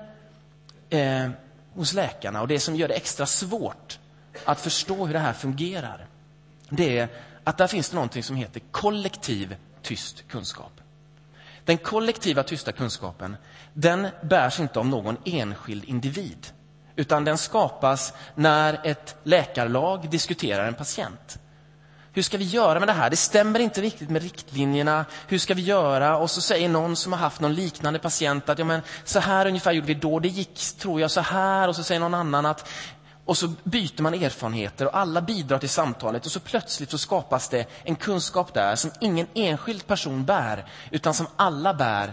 eh, 0.90 1.28
hos 1.74 1.92
läkarna 1.92 2.40
och 2.40 2.48
det 2.48 2.60
som 2.60 2.76
gör 2.76 2.88
det 2.88 2.94
extra 2.94 3.26
svårt 3.26 3.98
att 4.44 4.60
förstå 4.60 5.06
hur 5.06 5.12
det 5.12 5.18
här 5.18 5.32
fungerar, 5.32 6.06
det 6.68 6.98
är 6.98 7.08
att 7.44 7.58
där 7.58 7.66
finns 7.66 7.90
det 7.90 7.94
någonting 7.94 8.22
som 8.22 8.36
heter 8.36 8.60
kollektiv 8.70 9.56
tyst 9.82 10.28
kunskap. 10.28 10.80
Den 11.64 11.78
kollektiva 11.78 12.42
tysta 12.42 12.72
kunskapen, 12.72 13.36
den 13.72 14.08
bärs 14.22 14.60
inte 14.60 14.78
av 14.78 14.86
någon 14.86 15.16
enskild 15.24 15.84
individ. 15.84 16.46
Utan 16.96 17.24
den 17.24 17.38
skapas 17.38 18.12
när 18.34 18.80
ett 18.84 19.16
läkarlag 19.22 20.10
diskuterar 20.10 20.68
en 20.68 20.74
patient. 20.74 21.38
Hur 22.14 22.22
ska 22.22 22.38
vi 22.38 22.44
göra 22.44 22.78
med 22.78 22.88
det 22.88 22.92
här? 22.92 23.10
Det 23.10 23.16
stämmer 23.16 23.60
inte 23.60 23.80
riktigt 23.80 24.10
med 24.10 24.22
riktlinjerna. 24.22 25.04
Hur 25.28 25.38
ska 25.38 25.54
vi 25.54 25.62
göra? 25.62 26.16
Och 26.16 26.30
så 26.30 26.40
säger 26.40 26.68
någon 26.68 26.96
som 26.96 27.12
har 27.12 27.20
haft 27.20 27.40
någon 27.40 27.54
liknande 27.54 27.98
patient 27.98 28.48
att 28.48 28.58
ja, 28.58 28.64
men, 28.64 28.80
så 29.04 29.20
här 29.20 29.46
ungefär 29.46 29.72
gjorde 29.72 29.86
vi 29.86 29.94
då. 29.94 30.18
Det 30.18 30.28
gick, 30.28 30.58
tror 30.78 31.00
jag, 31.00 31.10
så 31.10 31.20
här. 31.20 31.68
Och 31.68 31.76
så 31.76 31.82
säger 31.82 32.00
någon 32.00 32.14
annan 32.14 32.46
att 32.46 32.68
och 33.24 33.38
så 33.38 33.52
byter 33.64 34.02
man 34.02 34.14
erfarenheter 34.14 34.86
och 34.86 34.96
alla 34.96 35.20
bidrar 35.20 35.58
till 35.58 35.68
samtalet 35.68 36.26
och 36.26 36.32
så 36.32 36.40
plötsligt 36.40 36.90
så 36.90 36.98
skapas 36.98 37.48
det 37.48 37.66
en 37.82 37.96
kunskap 37.96 38.54
där 38.54 38.76
som 38.76 38.90
ingen 39.00 39.26
enskild 39.34 39.86
person 39.86 40.24
bär, 40.24 40.64
utan 40.90 41.14
som 41.14 41.26
alla 41.36 41.74
bär 41.74 42.12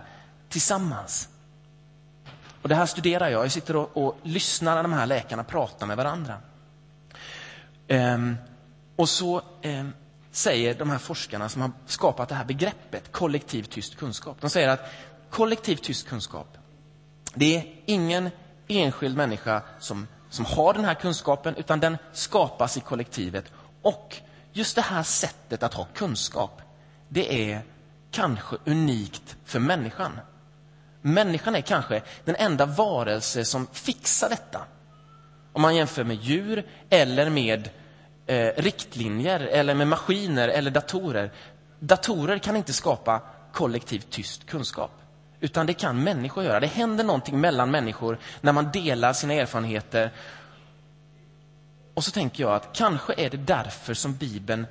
tillsammans. 0.50 1.30
Och 2.62 2.70
Det 2.70 2.76
här 2.76 2.86
studerar 2.86 3.30
jag. 3.30 3.46
Jag 3.46 3.52
sitter 3.52 3.76
och, 3.76 3.98
och 3.98 4.18
lyssnar 4.24 4.76
när 4.76 4.84
de 4.84 4.94
här 4.94 5.06
läkarna 5.06 5.44
pratar 5.44 5.88
med 5.88 5.98
varandra. 5.98 6.38
Um, 7.88 8.38
och 9.02 9.10
så 9.10 9.42
eh, 9.62 9.86
säger 10.32 10.76
de 10.76 10.90
här 10.90 10.98
forskarna 10.98 11.50
som 11.50 11.62
har 11.62 11.72
skapat 11.86 12.30
det 12.30 12.36
här 12.36 12.46
begreppet 12.46 13.12
kollektiv 13.12 13.64
tyst 13.64 13.96
kunskap. 13.96 14.38
De 14.42 14.50
säger 14.50 14.70
att 14.70 14.92
kollektiv 15.30 15.76
tyst 15.76 16.08
kunskap, 16.08 16.58
det 17.34 17.58
är 17.58 17.66
ingen 17.86 18.30
enskild 18.68 19.18
människa 19.18 19.62
som 19.80 20.08
som 20.30 20.46
har 20.46 20.74
den 20.74 20.86
här 20.86 20.94
kunskapen, 20.94 21.56
utan 21.56 21.80
den 21.80 21.98
skapas 22.14 22.78
i 22.78 22.80
kollektivet. 22.80 23.46
Och 23.82 24.18
just 24.54 24.76
det 24.76 24.82
här 24.82 25.04
sättet 25.04 25.64
att 25.64 25.74
ha 25.74 25.88
kunskap, 25.94 26.62
det 27.10 27.52
är 27.52 27.62
kanske 28.12 28.56
unikt 28.66 29.36
för 29.46 29.60
människan. 29.60 30.20
Människan 31.02 31.56
är 31.56 31.62
kanske 31.62 32.02
den 32.26 32.36
enda 32.36 32.66
varelse 32.66 33.46
som 33.46 33.68
fixar 33.72 34.30
detta. 34.30 34.62
Om 35.54 35.62
man 35.62 35.76
jämför 35.76 36.04
med 36.04 36.16
djur 36.16 36.66
eller 36.90 37.30
med 37.30 37.70
eh, 38.32 38.52
riktlinjer 38.58 39.40
eller 39.40 39.76
med 39.76 39.88
maskiner 39.88 40.48
eller 40.48 40.72
datorer. 40.72 41.32
Datorer 41.80 42.38
kan 42.38 42.56
inte 42.56 42.74
skapa 42.74 43.22
kollektivt 43.54 44.10
tyst 44.10 44.46
kunskap. 44.46 44.92
Utan 45.40 45.66
det 45.66 45.74
kan 45.74 46.04
människor 46.04 46.44
göra. 46.44 46.60
Det 46.60 46.68
händer 46.68 47.04
någonting 47.04 47.40
mellan 47.40 47.72
människor 47.72 48.18
när 48.42 48.52
man 48.52 48.72
delar 48.72 49.14
sina 49.14 49.34
erfarenheter. 49.34 50.12
Och 51.94 52.04
så 52.04 52.12
tänker 52.12 52.44
jag 52.44 52.54
att 52.54 52.74
kanske 52.74 53.14
är 53.18 53.30
det 53.30 53.38
därför 53.38 53.94
som 53.94 54.16
Bibeln 54.16 54.66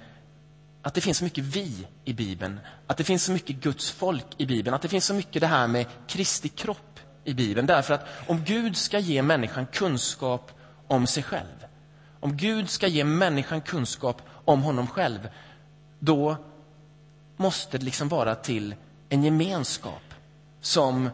att 0.83 0.95
det 0.95 1.01
finns 1.01 1.19
så 1.19 1.25
mycket 1.25 1.45
vi 1.45 1.87
i 2.05 2.13
Bibeln, 2.13 2.61
att 2.87 2.97
det 2.97 3.05
finns 3.05 3.25
så 3.25 3.33
mycket 3.33 3.57
Guds 3.57 3.91
folk 3.91 4.27
i 4.37 4.47
Bibeln, 4.47 4.75
att 4.75 4.83
det 4.83 4.89
finns 4.89 5.05
så 5.05 5.15
mycket 5.15 5.41
det 5.41 5.47
här 5.47 5.67
med 5.67 5.87
Kristi 6.07 6.49
kropp 6.49 7.01
i 7.25 7.35
Bibeln. 7.35 7.67
Därför 7.67 7.95
att 7.95 8.07
om 8.27 8.45
Gud 8.45 8.77
ska 8.77 8.99
ge 8.99 9.23
människan 9.23 9.67
kunskap 9.67 10.53
om 10.87 11.07
sig 11.07 11.23
själv, 11.23 11.60
om 12.21 12.37
Gud 12.37 12.71
ska 12.71 12.87
ge 12.87 13.05
människan 13.05 13.61
kunskap 13.61 14.23
om 14.45 14.63
honom 14.63 14.87
själv, 14.87 15.29
då 15.99 16.37
måste 17.37 17.79
det 17.79 17.85
liksom 17.85 18.09
vara 18.09 18.35
till 18.35 18.75
en 19.09 19.25
gemenskap 19.25 20.15
som 20.61 21.11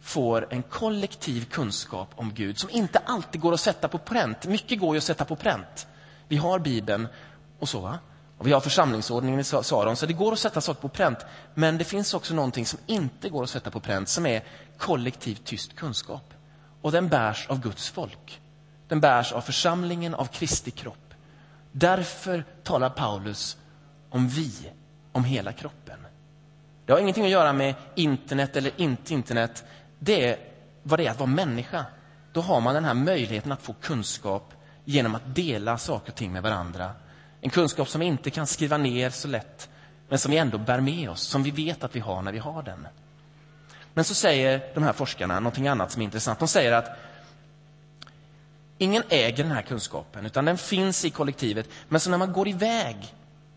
får 0.00 0.46
en 0.50 0.62
kollektiv 0.62 1.44
kunskap 1.44 2.08
om 2.14 2.34
Gud 2.34 2.58
som 2.58 2.70
inte 2.70 2.98
alltid 2.98 3.40
går 3.40 3.52
att 3.52 3.60
sätta 3.60 3.88
på 3.88 3.98
pränt. 3.98 4.46
Mycket 4.46 4.80
går 4.80 4.94
ju 4.94 4.98
att 4.98 5.04
sätta 5.04 5.24
på 5.24 5.36
pränt. 5.36 5.86
Vi 6.28 6.36
har 6.36 6.58
Bibeln 6.58 7.08
och 7.58 7.68
så. 7.68 7.80
Va? 7.80 7.98
Och 8.38 8.46
vi 8.46 8.52
har 8.52 8.60
församlingsordningen 8.60 9.40
i 9.40 9.44
Saron, 9.44 9.96
så 9.96 10.06
det 10.06 10.12
går 10.12 10.32
att 10.32 10.38
sätta 10.38 10.60
saker 10.60 10.80
på 10.80 10.88
pränt. 10.88 11.18
Men 11.54 11.78
det 11.78 11.84
finns 11.84 12.14
också 12.14 12.34
någonting 12.34 12.66
som 12.66 12.78
inte 12.86 13.28
går 13.28 13.42
att 13.42 13.50
sätta 13.50 13.70
på 13.70 13.80
pränt, 13.80 14.08
som 14.08 14.26
är 14.26 14.44
kollektiv 14.78 15.34
tyst 15.44 15.76
kunskap. 15.76 16.34
och 16.82 16.92
den 16.92 17.08
bärs 17.08 17.46
av 17.48 17.60
Guds 17.60 17.90
folk. 17.90 18.40
Den 18.88 19.00
bärs 19.00 19.32
av 19.32 19.40
församlingen, 19.40 20.14
av 20.14 20.26
Kristi 20.26 20.70
kropp. 20.70 21.14
Därför 21.72 22.44
talar 22.62 22.90
Paulus 22.90 23.56
om 24.10 24.28
vi, 24.28 24.52
om 25.12 25.24
hela 25.24 25.52
kroppen. 25.52 26.06
Det 26.86 26.92
har 26.92 27.00
ingenting 27.00 27.24
att 27.24 27.30
göra 27.30 27.52
med 27.52 27.74
internet 27.94 28.56
eller 28.56 28.80
inte 28.80 29.14
internet. 29.14 29.64
Det 29.98 30.28
är 30.28 30.38
vad 30.82 30.98
det 30.98 31.06
är 31.06 31.10
att 31.10 31.18
vara 31.18 31.30
människa. 31.30 31.84
Då 32.32 32.40
har 32.40 32.60
man 32.60 32.74
den 32.74 32.84
här 32.84 32.94
möjligheten 32.94 33.52
att 33.52 33.62
få 33.62 33.72
kunskap 33.72 34.52
genom 34.84 35.14
att 35.14 35.34
dela 35.34 35.78
saker 35.78 36.12
och 36.12 36.16
ting 36.16 36.32
med 36.32 36.42
varandra. 36.42 36.90
En 37.40 37.50
kunskap 37.50 37.88
som 37.88 38.00
vi 38.00 38.06
inte 38.06 38.30
kan 38.30 38.46
skriva 38.46 38.78
ner 38.78 39.10
så 39.10 39.28
lätt, 39.28 39.68
men 40.08 40.18
som 40.18 40.30
vi 40.30 40.38
ändå 40.38 40.58
bär 40.58 40.80
med 40.80 41.10
oss, 41.10 41.20
som 41.20 41.42
vi 41.42 41.50
vet 41.50 41.84
att 41.84 41.96
vi 41.96 42.00
har 42.00 42.22
när 42.22 42.32
vi 42.32 42.38
har 42.38 42.62
den. 42.62 42.88
Men 43.94 44.04
så 44.04 44.14
säger 44.14 44.74
de 44.74 44.82
här 44.82 44.92
forskarna 44.92 45.40
någonting 45.40 45.68
annat 45.68 45.92
som 45.92 46.02
är 46.02 46.04
intressant. 46.04 46.38
De 46.38 46.48
säger 46.48 46.72
att 46.72 46.98
ingen 48.78 49.02
äger 49.08 49.42
den 49.42 49.52
här 49.52 49.62
kunskapen, 49.62 50.26
utan 50.26 50.44
den 50.44 50.58
finns 50.58 51.04
i 51.04 51.10
kollektivet. 51.10 51.68
Men 51.88 52.00
så 52.00 52.10
när 52.10 52.18
man 52.18 52.32
går 52.32 52.48
iväg 52.48 53.14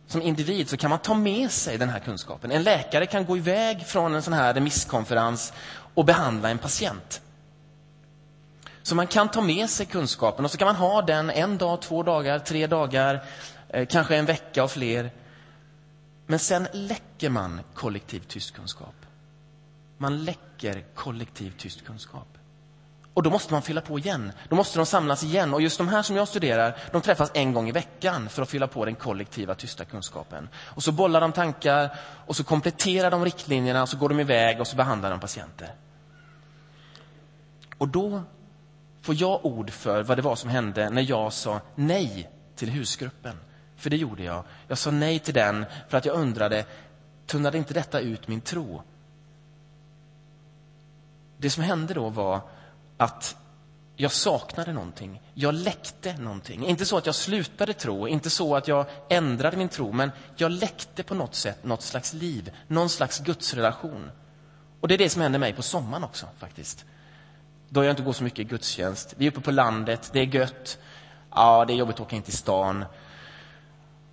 som 0.08 0.22
individ 0.22 0.70
så 0.70 0.78
kan 0.78 0.90
man 0.90 1.00
ta 1.00 1.14
med 1.14 1.52
sig 1.52 1.78
den 1.78 1.90
här 1.90 2.00
kunskapen. 2.00 2.52
En 2.52 2.64
läkare 2.64 3.06
kan 3.06 3.26
gå 3.26 3.38
iväg 3.38 3.86
från 3.86 4.16
en 4.16 4.22
sån 4.22 4.34
här 4.34 4.54
remisskonferens 4.54 5.54
och 5.94 6.06
behandla 6.06 6.50
en 6.50 6.58
patient. 6.58 7.22
Så 8.84 8.96
man 8.96 9.08
kan 9.08 9.30
ta 9.30 9.42
med 9.42 9.70
sig 9.70 9.86
kunskapen 9.86 10.46
och 10.46 10.52
så 10.52 10.58
kan 10.58 10.66
man 10.66 10.76
ha 10.76 11.02
den 11.02 11.30
en 11.30 11.58
dag, 11.58 11.82
två 11.82 12.04
dagar, 12.04 12.40
tre 12.40 12.68
dagar, 12.68 13.24
eh, 13.70 13.88
kanske 13.88 14.16
en 14.16 14.26
vecka 14.26 14.64
och 14.64 14.72
fler. 14.72 15.12
Men 16.28 16.40
sen 16.40 16.68
läcker 16.74 17.30
man 17.30 17.62
kollektiv 17.74 18.20
tyst 18.20 18.56
kunskap. 18.56 18.96
Man 19.98 20.24
läcker 20.24 20.86
kollektiv 20.96 21.54
tyst 21.58 21.86
kunskap. 21.86 22.39
Och 23.14 23.24
då 23.24 23.30
måste 23.30 23.54
man 23.54 23.62
fylla 23.62 23.82
på 23.82 24.00
igen. 24.00 24.32
Då 24.50 24.56
måste 24.56 24.80
de 24.80 24.86
samlas 24.86 25.24
igen. 25.24 25.54
Och 25.54 25.62
just 25.62 25.78
de 25.78 25.88
här 25.88 26.02
som 26.02 26.16
jag 26.16 26.28
studerar, 26.28 26.78
de 26.92 27.02
träffas 27.02 27.32
en 27.34 27.54
gång 27.54 27.70
i 27.70 27.72
veckan 27.72 28.30
för 28.30 28.42
att 28.42 28.50
fylla 28.50 28.68
på 28.68 28.86
den 28.86 28.96
kollektiva 28.96 29.56
tysta 29.56 29.86
kunskapen. 29.86 30.50
Och 30.56 30.84
så 30.84 30.92
bollar 30.92 31.22
de 31.22 31.32
tankar 31.32 31.98
och 32.26 32.36
så 32.36 32.44
kompletterar 32.44 33.12
de 33.12 33.26
riktlinjerna 33.26 33.82
och 33.82 33.90
så 33.90 33.98
går 33.98 34.10
de 34.10 34.20
iväg 34.20 34.62
och 34.62 34.68
så 34.68 34.76
behandlar 34.76 35.12
de 35.12 35.20
patienter. 35.20 35.74
Och 37.78 37.88
då 37.88 38.24
får 39.02 39.16
jag 39.16 39.46
ord 39.46 39.70
för 39.70 40.04
vad 40.04 40.18
det 40.18 40.22
var 40.22 40.36
som 40.36 40.50
hände 40.50 40.90
när 40.90 41.10
jag 41.10 41.34
sa 41.34 41.62
nej 41.76 42.30
till 42.56 42.70
husgruppen. 42.70 43.40
För 43.76 43.90
det 43.90 43.98
gjorde 43.98 44.24
jag. 44.24 44.44
Jag 44.68 44.78
sa 44.78 44.92
nej 44.92 45.20
till 45.20 45.34
den 45.34 45.66
för 45.88 45.98
att 45.98 46.06
jag 46.06 46.16
undrade, 46.16 46.66
tunnade 47.26 47.58
inte 47.58 47.74
detta 47.74 48.00
ut 48.00 48.28
min 48.28 48.42
tro? 48.42 48.82
Det 51.38 51.50
som 51.50 51.64
hände 51.64 51.94
då 51.94 52.10
var 52.10 52.42
att 53.00 53.36
jag 53.96 54.12
saknade 54.12 54.74
någonting. 54.74 55.22
Jag 55.34 55.54
läckte 55.54 56.18
någonting. 56.18 56.66
Inte 56.66 56.86
så 56.86 56.98
att 56.98 57.06
jag 57.06 57.16
slutade 57.16 57.74
tro, 57.74 58.08
inte 58.08 58.30
så 58.30 58.56
att 58.56 58.68
jag 58.68 58.86
ändrade 59.10 59.58
min 59.58 59.70
tro, 59.70 59.92
men 59.92 60.12
jag 60.36 60.52
läckte 60.52 61.04
på 61.04 61.16
något 61.16 61.36
sätt 61.36 61.64
något 61.64 61.82
slags 61.82 62.14
liv, 62.14 62.52
någon 62.68 62.90
slags 62.90 63.20
gudsrelation. 63.20 64.12
Och 64.80 64.88
det 64.88 64.94
är 64.94 64.98
det 64.98 65.10
som 65.10 65.22
händer 65.22 65.40
mig 65.40 65.54
på 65.54 65.62
sommaren 65.62 66.04
också 66.04 66.26
faktiskt. 66.38 66.86
Då 67.70 67.84
jag 67.84 67.92
inte 67.92 68.04
går 68.04 68.14
så 68.14 68.24
mycket 68.24 68.40
i 68.40 68.44
gudstjänst. 68.44 69.14
Vi 69.18 69.28
är 69.28 69.32
uppe 69.32 69.42
på 69.42 69.52
landet, 69.52 70.10
det 70.14 70.20
är 70.20 70.36
gött. 70.36 70.78
Ja, 71.32 71.66
det 71.66 71.74
är 71.74 71.78
jobbigt 71.78 71.96
att 71.96 72.02
åka 72.02 72.16
in 72.16 72.22
till 72.22 72.38
stan. 72.38 72.86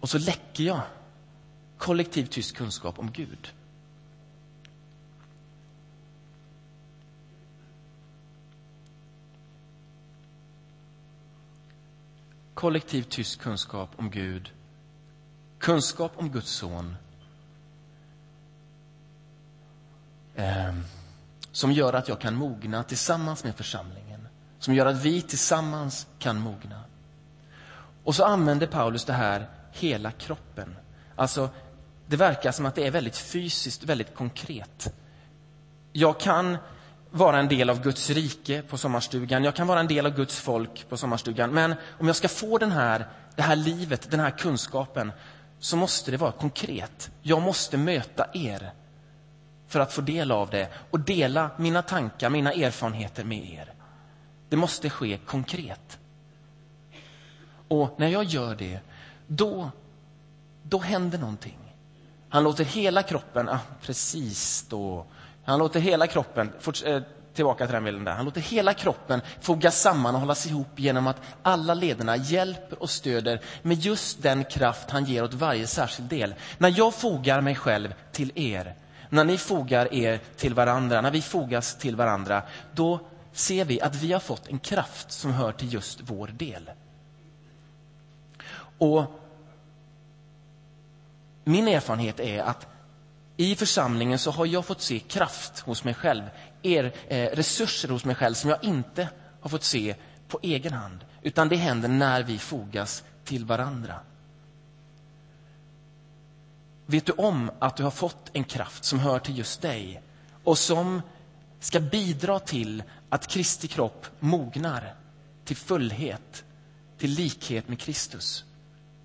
Och 0.01 0.09
så 0.09 0.19
läcker 0.19 0.65
jag 0.65 0.81
kollektiv 1.79 2.27
tyst 2.27 2.57
kunskap 2.57 2.99
om 2.99 3.13
Gud. 3.13 3.53
Kollektiv 12.57 13.03
tyst 13.03 13.41
kunskap 13.41 13.91
om 13.97 14.11
Gud, 14.11 14.51
kunskap 15.59 16.13
om 16.17 16.31
Guds 16.31 16.51
son 16.51 16.97
eh, 20.35 20.75
som 21.53 21.73
gör 21.73 21.93
att 21.93 22.09
jag 22.09 22.21
kan 22.21 22.35
mogna 22.35 22.83
tillsammans 22.83 23.45
med 23.45 23.57
församlingen, 23.57 24.29
som 24.59 24.75
gör 24.75 24.87
att 24.87 25.05
vi 25.05 25.23
tillsammans 25.23 26.07
kan 26.19 26.41
mogna. 26.41 26.83
Och 28.05 28.15
så 28.15 28.25
använder 28.25 28.67
Paulus 28.67 29.05
det 29.05 29.13
här 29.13 29.49
hela 29.73 30.11
kroppen. 30.11 30.77
Alltså, 31.17 31.51
det 32.07 32.17
verkar 32.17 32.53
som 32.53 32.67
att 32.67 32.75
det 32.75 32.87
är 32.87 32.91
väldigt 32.91 33.17
fysiskt, 33.17 33.85
väldigt 33.85 34.15
konkret. 34.15 34.95
Jag 35.93 36.21
kan 36.21 36.57
vara 37.11 37.39
en 37.39 37.49
del 37.49 37.71
av 37.71 37.83
Guds 37.83 38.11
rike 38.11 38.63
på 38.63 38.79
sommarstugan. 38.79 39.45
Jag 39.45 39.55
kan 39.55 39.67
vara 39.67 39.81
en 39.81 39.89
del 39.89 40.07
av 40.07 40.15
Guds 40.15 40.41
folk 40.41 40.89
på 40.89 40.97
sommarstugan. 40.97 41.51
Men 41.51 41.75
om 41.99 42.07
jag 42.07 42.17
ska 42.17 42.29
få 42.29 42.59
den 42.59 42.73
här, 42.73 43.07
det 43.35 43.43
här 43.43 43.57
livet, 43.57 44.11
den 44.11 44.21
här 44.21 44.31
kunskapen, 44.31 45.13
så 45.59 45.77
måste 45.77 46.11
det 46.11 46.17
vara 46.17 46.33
konkret. 46.33 47.11
Jag 47.23 47.43
måste 47.43 47.77
möta 47.77 48.27
er 48.35 48.71
för 49.69 49.81
att 49.81 49.93
få 49.93 50.01
del 50.01 50.33
av 50.33 50.51
det 50.51 50.69
och 50.91 51.01
dela 51.01 51.51
mina 51.57 51.83
tankar, 51.83 52.31
mina 52.31 52.53
erfarenheter 52.53 53.25
med 53.25 53.51
er. 53.51 53.73
Det 54.49 54.57
måste 54.57 54.91
ske 54.91 55.19
konkret. 55.27 55.99
Och 57.69 57.95
när 57.99 58.09
jag 58.09 58.25
gör 58.25 58.55
det, 58.55 58.81
då, 59.27 59.71
då 60.63 60.79
händer 60.79 61.19
någonting. 61.19 61.59
Han 62.29 62.45
låter 62.45 62.65
hela 62.65 63.03
kroppen, 63.03 63.49
ah, 63.49 63.59
precis 63.83 64.67
då, 64.69 65.07
han 65.47 65.59
låter 65.59 65.81
hela 65.81 66.07
kroppen, 66.07 66.53
eh, 66.87 67.03
tillbaka 67.35 67.67
till 67.67 67.75
den 67.75 67.85
bilden 67.85 68.05
där, 68.05 68.13
han 68.13 68.25
låter 68.25 68.41
hela 68.41 68.75
kroppen 68.75 69.21
fogas 69.41 69.81
samman 69.81 70.15
och 70.15 70.21
hållas 70.21 70.47
ihop 70.47 70.69
genom 70.77 71.07
att 71.07 71.21
alla 71.43 71.75
lederna 71.75 72.17
hjälper 72.17 72.83
och 72.83 72.91
stöder 72.91 73.41
med 73.63 73.79
just 73.79 74.23
den 74.23 74.45
kraft 74.45 74.91
han 74.91 75.05
ger 75.05 75.25
åt 75.25 75.35
varje 75.35 75.67
särskild 75.67 76.09
del. 76.09 76.35
När 76.59 76.75
jag 76.77 76.95
fogar 76.95 77.41
mig 77.41 77.55
själv 77.55 77.95
till 78.13 78.33
er, 78.35 78.75
när 79.09 79.25
ni 79.25 79.39
fogar 79.39 79.95
er 79.95 80.21
till 80.37 80.55
varandra, 80.55 81.01
när 81.01 81.11
vi 81.11 81.23
fogas 81.23 81.77
till 81.79 81.97
varandra, 81.97 82.43
då 82.73 83.01
ser 83.33 83.65
vi 83.65 83.81
att 83.81 83.95
vi 83.95 84.13
har 84.13 84.21
fått 84.21 84.49
en 84.49 84.59
kraft 84.59 85.13
som 85.13 85.33
hör 85.33 85.53
till 85.53 85.73
just 85.73 86.01
vår 86.03 86.27
del. 86.27 86.71
Och 88.79 89.05
min 91.45 91.69
erfarenhet 91.69 92.21
är 92.21 92.43
att 92.43 92.67
i 93.37 93.57
församlingen 93.57 94.19
så 94.19 94.31
har 94.31 94.47
jag 94.47 94.65
fått 94.65 94.81
se 94.81 94.99
kraft 94.99 95.59
hos 95.59 95.85
mig 95.85 95.95
själv, 95.95 96.23
er, 96.63 96.93
eh, 97.09 97.37
resurser 97.37 97.89
hos 97.89 98.05
mig 98.05 98.15
själv 98.15 98.35
som 98.35 98.51
jag 98.51 98.65
inte 98.65 99.09
har 99.41 99.51
fått 99.51 99.65
se 99.65 99.95
på 100.29 100.39
egen 100.43 100.73
hand. 100.73 101.05
Utan 101.23 101.49
det 101.49 101.57
händer 101.57 101.89
när 101.89 102.23
vi 102.23 102.39
fogas 102.39 103.05
till 103.25 103.45
varandra. 103.45 104.01
Vet 106.87 107.07
du 107.07 107.13
om 107.13 107.51
att 107.59 107.77
du 107.77 107.83
har 107.83 107.91
fått 107.91 108.31
en 108.33 108.45
kraft 108.45 108.85
som 108.85 108.99
hör 108.99 109.19
till 109.19 109.39
just 109.39 109.63
dig 109.63 110.03
och 110.45 110.59
som 110.59 111.03
ska 111.61 111.81
bidra 111.81 112.39
till 112.39 112.83
att 113.09 113.27
Kristi 113.27 113.69
kropp 113.69 114.07
mognar 114.21 114.95
till 115.45 115.57
fullhet, 115.57 116.45
till 116.99 117.11
likhet 117.11 117.69
med 117.69 117.81
Kristus? 117.81 118.45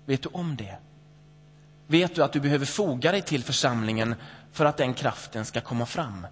Vet 0.06 0.22
du 0.22 0.28
om 0.32 0.56
det? 0.56 0.78
Vet 1.92 2.14
du 2.14 2.22
att 2.24 2.32
du 2.32 2.40
behöver 2.40 2.66
foga 2.66 3.12
dig 3.12 3.22
till 3.22 3.44
församlingen 3.44 4.14
för 4.52 4.64
att 4.64 4.76
den 4.76 4.94
kraften 4.94 5.44
ska 5.44 5.60
komma 5.60 5.86
fram. 5.86 6.26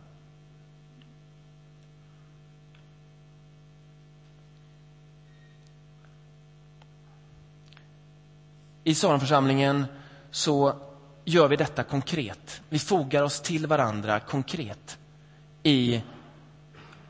I 8.84 8.94
Saronförsamlingen 8.94 9.86
så 10.30 10.74
gör 11.24 11.48
vi 11.48 11.56
detta 11.56 11.82
konkret. 11.82 12.62
Vi 12.68 12.78
fogar 12.78 13.22
oss 13.22 13.40
till 13.40 13.66
varandra 13.66 14.20
konkret 14.20 14.98
i 15.62 16.02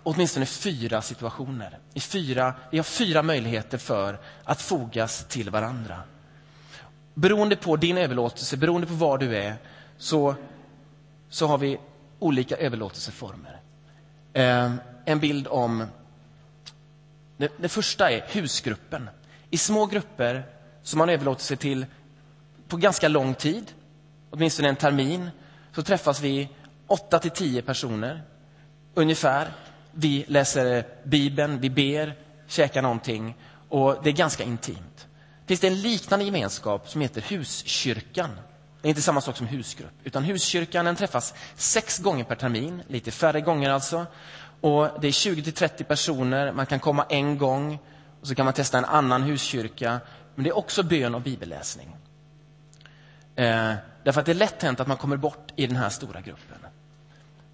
åtminstone 0.03 0.47
fyra 0.47 1.03
situationer. 1.03 1.79
I 1.95 2.01
fyra, 2.01 2.55
vi 2.71 2.79
har 2.79 2.85
fyra 2.85 3.23
möjligheter 3.23 3.79
för 3.79 4.19
att 4.45 4.63
fogas 4.63 5.25
till 5.29 5.51
varandra 5.51 6.03
beroende 7.21 7.57
på 7.57 7.77
din 7.77 7.99
överlåtelse, 7.99 8.57
beroende 8.57 8.87
på 8.87 8.95
var 8.95 9.19
du 9.19 9.37
är, 9.37 9.57
så, 9.99 10.35
så 11.29 11.47
har 11.47 11.59
vi 11.59 11.79
olika 12.19 12.57
överlåtelseformer. 12.57 13.61
Eh, 14.33 14.73
en 15.05 15.21
bild 15.21 15.47
om... 15.49 15.87
Det, 17.37 17.53
det, 17.57 17.69
första 17.69 18.11
är 18.11 18.25
husgruppen. 18.29 19.11
I 19.51 19.57
små 19.59 19.87
grupper 19.87 20.47
som 20.83 20.99
man 20.99 21.09
överlåter 21.09 21.43
sig 21.43 21.57
till 21.57 21.87
på 22.69 22.77
ganska 22.77 23.09
lång 23.09 23.35
tid, 23.35 23.73
åtminstone 24.31 24.69
en 24.69 24.77
termin, 24.77 25.31
så 25.75 25.83
träffas 25.83 26.21
vi 26.21 26.49
åtta 26.87 27.19
till 27.19 27.31
tio 27.31 27.63
personer, 27.63 28.23
ungefär. 28.95 29.49
Vi 29.93 30.25
läser 30.29 30.85
Bibeln, 31.05 31.61
vi 31.61 31.71
ber, 31.71 32.15
käkar 32.47 32.83
någonting 32.83 33.37
och 33.69 33.97
det 34.03 34.11
är 34.11 34.15
ganska 34.15 34.45
intimt 34.45 35.07
finns 35.51 35.61
det 35.61 35.67
en 35.67 35.81
liknande 35.81 36.25
gemenskap 36.25 36.89
som 36.89 37.01
heter 37.01 37.21
huskyrkan. 37.21 38.31
Det 38.83 38.89
är 38.89 38.91
inte 38.91 39.03
samma 39.03 39.21
sak 39.21 39.37
som 39.37 39.47
husgrupp, 39.47 39.93
utan 40.05 40.25
huskyrkan 40.25 40.85
den 40.85 40.97
träffas 40.97 41.35
sex 41.55 41.99
gånger 41.99 42.25
per 42.25 42.35
termin, 42.35 42.83
lite 42.89 43.11
färre 43.11 43.41
gånger 43.41 43.71
alltså. 43.71 44.07
Och 44.61 44.89
det 45.01 45.09
är 45.09 45.13
20-30 45.13 45.83
personer, 45.83 46.53
man 46.53 46.67
kan 46.67 46.81
komma 46.81 47.07
en 47.09 47.39
gång 47.39 47.79
och 48.21 48.27
så 48.27 48.35
kan 48.35 48.45
man 48.45 48.55
testa 48.55 48.79
en 48.79 48.85
annan 48.85 49.23
huskyrka. 49.23 50.01
Men 50.35 50.45
det 50.45 50.51
är 50.51 50.57
också 50.57 50.83
bön 50.83 51.15
och 51.15 51.21
bibelläsning. 51.21 51.97
Eh, 53.37 53.75
därför 54.05 54.21
att 54.21 54.27
det 54.27 54.33
är 54.33 54.35
lätt 54.35 54.63
hänt 54.63 54.81
att 54.81 54.87
man 54.87 54.97
kommer 54.97 55.17
bort 55.17 55.53
i 55.57 55.67
den 55.67 55.77
här 55.77 55.89
stora 55.89 56.21
gruppen. 56.21 56.59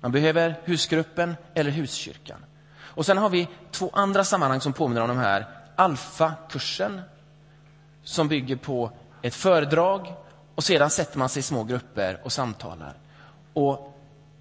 Man 0.01 0.13
behöver 0.13 0.61
husgruppen 0.65 1.37
eller 1.55 1.71
huskyrkan. 1.71 2.45
Och 2.79 3.07
sen 3.07 3.19
har 3.19 3.29
vi 3.29 3.49
två 3.71 3.91
andra 3.93 4.25
sammanhang 4.25 4.61
som 4.61 4.73
påminner 4.73 5.03
om 5.03 5.09
de 5.09 5.19
här. 5.19 5.47
Alfa-kursen, 5.77 7.03
som 8.07 8.29
bygger 8.29 8.57
på 8.57 8.91
ett 9.23 9.35
föredrag 9.35 10.15
och 10.55 10.65
sedan 10.65 10.91
sätter 10.91 11.19
man 11.19 11.29
sig 11.29 11.41
i 11.41 11.43
små 11.43 11.65
grupper 11.65 12.21
och 12.23 12.33
samtalar. 12.33 12.95
Och 13.53 13.99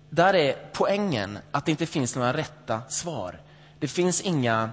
där 0.10 0.34
är 0.34 0.56
poängen 0.74 1.40
att 1.52 1.66
det 1.66 1.72
inte 1.72 1.86
finns 1.86 2.16
några 2.16 2.34
rätta 2.34 2.82
svar. 2.88 3.40
Det 3.80 3.88
finns 3.88 4.22
inga... 4.22 4.70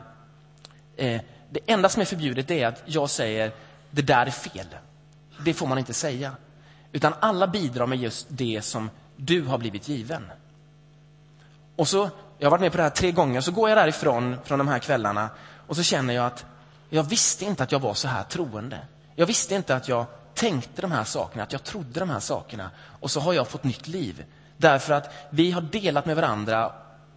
Eh, 0.97 1.21
det 1.51 1.61
enda 1.67 1.89
som 1.89 2.01
är 2.01 2.07
förbjudet 2.07 2.51
är 2.51 2.67
att 2.67 2.83
jag 2.87 3.11
säger 3.11 3.53
det 3.91 4.03
där 4.03 4.27
är 4.27 4.31
fel. 4.31 4.67
Det 5.45 5.55
får 5.55 5.67
man 5.67 5.79
inte 5.79 5.95
säga. 5.95 6.33
Utan 6.93 7.15
alla 7.21 7.47
bidrar 7.47 7.87
med 7.87 7.99
just 7.99 8.27
det 8.29 8.63
som 8.63 8.91
du 9.17 9.43
har 9.45 9.59
blivit 9.59 9.89
given. 9.89 10.31
Och 11.77 11.89
så, 11.89 12.11
jag 12.39 12.47
har 12.47 12.51
varit 12.51 12.61
med 12.61 12.71
på 12.73 12.77
det 12.77 12.83
här 12.83 12.91
tre 12.91 13.13
gånger, 13.13 13.41
så 13.41 13.53
går 13.53 13.69
jag 13.69 13.79
därifrån 13.79 14.37
från 14.45 14.59
de 14.59 14.69
här 14.69 14.79
kvällarna 14.79 15.31
och 15.67 15.77
så 15.77 15.83
känner 15.83 16.15
jag 16.15 16.27
att 16.27 16.45
jag 16.95 17.03
visste 17.03 17.45
inte 17.45 17.63
att 17.63 17.73
jag 17.73 17.79
var 17.79 17.95
så 17.95 18.09
här 18.09 18.23
troende. 18.23 18.79
Jag 19.15 19.27
visste 19.27 19.55
inte 19.55 19.77
att 19.77 19.89
jag 19.89 20.07
tänkte 20.35 20.83
de 20.83 20.93
här 20.93 21.05
sakerna, 21.05 21.43
att 21.43 21.53
jag 21.53 21.65
trodde 21.65 22.01
de 22.01 22.11
här 22.11 22.21
sakerna. 22.21 22.71
Och 23.01 23.11
så 23.11 23.21
har 23.21 23.33
jag 23.33 23.49
fått 23.49 23.65
nytt 23.65 23.89
liv. 23.89 24.25
Därför 24.57 24.95
att 24.95 25.15
vi 25.31 25.51
har 25.51 25.61
delat 25.61 26.07
med 26.07 26.17
varandra 26.17 26.73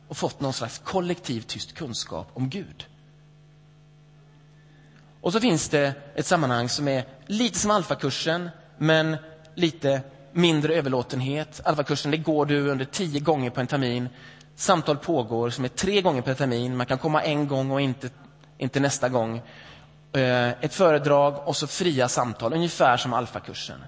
och 0.07 0.17
fått 0.17 0.39
någon 0.39 0.53
slags 0.53 0.77
kollektiv 0.77 1.41
tyst 1.41 1.73
kunskap 1.73 2.27
om 2.33 2.49
Gud. 2.49 2.85
Och 5.21 5.33
så 5.33 5.39
finns 5.39 5.69
det 5.69 5.93
ett 6.15 6.25
sammanhang 6.25 6.69
som 6.69 6.88
är 6.88 7.05
lite 7.25 7.59
som 7.59 7.71
alfakursen, 7.71 8.49
men 8.77 9.17
lite 9.55 10.01
mindre 10.31 10.73
överlåtenhet. 10.73 11.61
Alfakursen 11.65 12.11
det 12.11 12.17
går 12.17 12.45
du 12.45 12.69
under 12.69 12.85
tio 12.85 13.19
gånger 13.19 13.49
på 13.49 13.59
en 13.59 13.67
termin. 13.67 14.09
Samtal 14.55 14.97
pågår 14.97 15.49
som 15.49 15.63
är 15.65 15.69
tre 15.69 16.01
gånger 16.01 16.21
per 16.21 16.33
termin. 16.33 16.77
Man 16.77 16.85
kan 16.85 16.97
komma 16.97 17.23
en 17.23 17.47
gång 17.47 17.71
och 17.71 17.81
inte, 17.81 18.09
inte 18.58 18.80
nästa 18.80 19.10
gång. 19.10 19.41
Eh, 20.13 20.50
ett 20.50 20.74
föredrag 20.74 21.48
och 21.48 21.56
så 21.56 21.68
fria 21.68 22.08
samtal, 22.08 22.54
ungefär 22.54 22.98
som 22.98 23.13
alfakursen. 23.13 23.84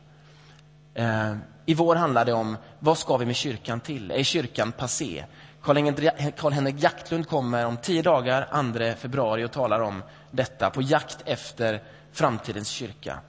Eh, 0.93 1.35
I 1.65 1.73
vår 1.73 1.95
handlar 1.95 2.25
det 2.25 2.33
om 2.33 2.57
vad 2.79 2.97
ska 2.97 3.17
vi 3.17 3.25
med 3.25 3.35
kyrkan 3.35 3.79
till? 3.79 4.11
Är 4.11 4.23
kyrkan 4.23 4.71
passé? 4.71 5.25
Karl-Henrik 5.61 6.83
Jaktlund 6.83 7.27
kommer 7.27 7.65
om 7.65 7.77
tio 7.77 8.01
dagar, 8.01 8.47
2 8.93 8.99
februari, 8.99 9.45
och 9.45 9.51
talar 9.51 9.79
om 9.79 10.03
detta 10.31 10.69
på 10.69 10.81
jakt 10.81 11.17
efter 11.25 11.83
framtidens 12.11 12.67
kyrka. 12.67 13.19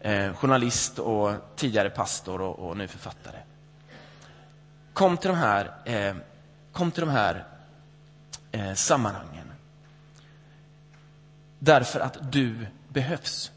Eh, 0.00 0.34
journalist 0.34 0.98
och 0.98 1.32
tidigare 1.56 1.90
pastor 1.90 2.40
och, 2.40 2.58
och, 2.58 2.76
nu 2.76 2.88
författare. 2.88 3.38
Kom 4.92 5.16
till 5.16 5.28
de 5.28 5.36
här, 5.36 5.70
eh, 5.84 6.14
kom 6.72 6.90
till 6.90 7.00
de 7.00 7.10
här 7.10 7.44
eh, 8.52 8.74
sammanhangen. 8.74 9.45
Därför 11.58 12.00
att 12.00 12.32
du 12.32 12.66
behövs. 12.88 13.52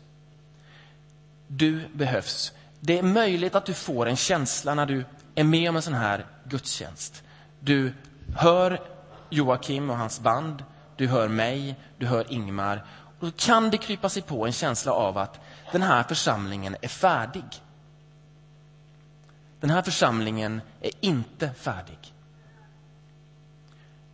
Du 1.48 1.88
behövs. 1.94 2.54
Det 2.80 3.00
är 3.00 3.04
möjligt 3.04 3.56
att 3.56 3.66
du 3.66 3.74
får 3.74 4.06
en 4.06 4.16
känsla 4.16 4.76
när 4.76 4.86
du 4.86 5.06
är 5.36 5.44
med 5.44 5.70
om 5.70 5.76
en 5.76 5.82
sån 5.82 5.94
här 5.94 6.26
gudstjänst. 6.44 7.24
Du 7.60 7.94
hör 8.36 8.82
Joakim 9.30 9.90
och 9.90 9.98
hans 9.98 10.20
band, 10.20 10.64
du 10.96 11.08
hör 11.08 11.28
mig, 11.28 11.76
du 11.98 12.06
hör 12.06 12.32
Ingmar. 12.32 12.86
Och 13.20 13.26
då 13.26 13.32
kan 13.38 13.70
det 13.70 13.78
krypa 13.78 14.10
sig 14.10 14.22
på 14.22 14.46
en 14.46 14.52
känsla 14.52 14.92
av 14.92 15.18
att 15.18 15.40
den 15.72 15.82
här 15.82 16.04
församlingen 16.04 16.76
är 16.82 16.88
färdig. 16.88 17.44
Den 19.60 19.70
här 19.70 19.82
församlingen 19.82 20.62
är 20.82 20.92
inte 21.00 21.54
färdig. 21.54 22.14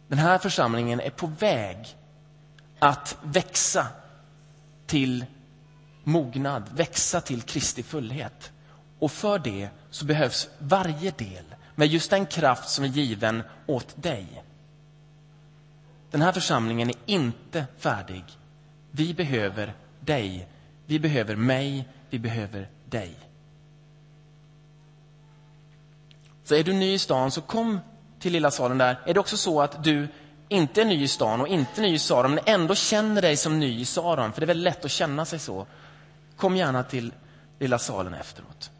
Den 0.08 0.20
här 0.20 0.38
församlingen 0.38 1.00
är 1.00 1.10
på 1.10 1.28
väg 1.28 1.98
att 2.80 3.18
växa 3.24 3.88
till 4.86 5.26
mognad, 6.04 6.64
växa 6.74 7.22
till 7.22 7.42
Kristi 7.42 7.84
fullhet. 7.84 8.52
Och 9.00 9.12
för 9.12 9.40
det 9.40 9.70
så 9.90 10.06
behövs 10.06 10.50
varje 10.60 11.12
del 11.12 11.46
med 11.76 11.88
just 11.88 12.10
den 12.10 12.26
kraft 12.26 12.70
som 12.70 12.86
är 12.86 12.90
given 12.90 13.44
åt 13.66 14.04
dig. 14.04 14.44
Den 16.12 16.22
här 16.22 16.32
församlingen 16.32 16.90
är 16.90 16.96
inte 17.06 17.66
färdig. 17.78 18.24
Vi 18.92 19.14
behöver 19.14 19.74
dig. 20.00 20.48
Vi 20.86 21.00
behöver 21.00 21.36
mig. 21.36 21.88
Vi 22.10 22.20
behöver 22.20 22.70
dig. 22.86 23.20
Så 26.44 26.56
är 26.56 26.64
du 26.64 26.74
ny 26.74 26.94
i 26.94 27.00
stan, 27.00 27.32
så 27.32 27.42
kom 27.42 27.80
till 28.20 28.34
lilla 28.34 28.52
salen 28.52 28.78
där. 28.78 29.00
Är 29.06 29.14
det 29.14 29.20
också 29.20 29.38
så 29.38 29.62
att 29.62 29.84
du 29.84 30.08
inte 30.50 30.82
är 30.82 30.86
ny 30.86 31.04
i 31.04 31.08
stan 31.08 31.42
och 31.42 31.48
inte 31.48 31.82
ny 31.82 31.94
i 31.94 32.00
Saron, 32.00 32.36
men 32.36 32.44
ändå 32.46 32.76
känner 32.76 33.22
dig 33.22 33.38
som 33.38 33.60
ny 33.60 33.80
i 33.80 33.86
Saron, 33.86 34.34
för 34.34 34.42
det 34.42 34.46
är 34.46 34.48
väldigt 34.48 34.64
lätt 34.64 34.86
att 34.86 34.92
känna 34.92 35.26
sig 35.26 35.40
så. 35.40 35.68
Kom 36.36 36.58
gärna 36.58 36.84
till 36.84 37.14
lilla 37.60 37.80
salen 37.80 38.14
efteråt. 38.14 38.72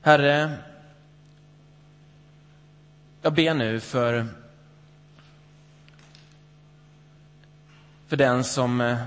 Herre, 0.00 0.56
jag 3.22 3.34
ber 3.34 3.54
nu 3.54 3.80
för, 3.80 4.26
för 8.06 8.16
den 8.16 8.44
som 8.44 8.80
eh, 8.80 8.98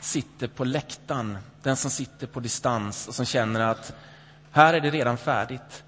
sitter 0.00 0.48
på 0.48 0.64
läktaren, 0.64 1.38
den 1.62 1.76
som 1.76 1.90
sitter 1.90 2.26
på 2.26 2.40
distans 2.40 3.08
och 3.08 3.14
som 3.14 3.24
känner 3.26 3.60
att 3.60 3.94
här 4.50 4.74
är 4.74 4.80
det 4.80 4.90
redan 4.90 5.16
färdigt. 5.16 5.84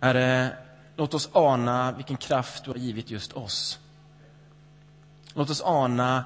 Herre, 0.00 0.56
låt 0.96 1.14
oss 1.14 1.28
ana 1.32 1.92
vilken 1.92 2.16
kraft 2.16 2.64
du 2.64 2.70
har 2.70 2.78
givit 2.78 3.10
just 3.10 3.32
oss. 3.32 3.78
Låt 5.34 5.50
oss 5.50 5.62
ana 5.64 6.24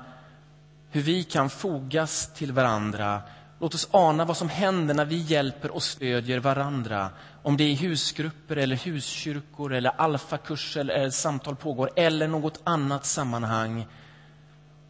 hur 0.91 1.03
vi 1.03 1.25
kan 1.25 1.51
fogas 1.51 2.33
till 2.35 2.53
varandra. 2.53 3.23
Låt 3.59 3.75
oss 3.75 3.89
ana 3.91 4.25
vad 4.25 4.37
som 4.37 4.49
händer 4.49 4.95
när 4.95 5.05
vi 5.05 5.17
hjälper 5.17 5.71
och 5.71 5.83
stödjer 5.83 6.39
varandra. 6.39 7.11
Om 7.43 7.57
det 7.57 7.65
är 7.65 7.77
husgrupper, 7.77 8.57
eller 8.57 8.77
huskyrkor, 8.77 9.73
eller 9.73 9.91
alfakurser, 9.91 10.81
eller 10.81 11.11
samtal 11.11 11.57
pågår, 11.57 11.91
eller 11.97 12.29
något 12.29 12.61
annat 12.65 13.05
sammanhang. 13.05 13.87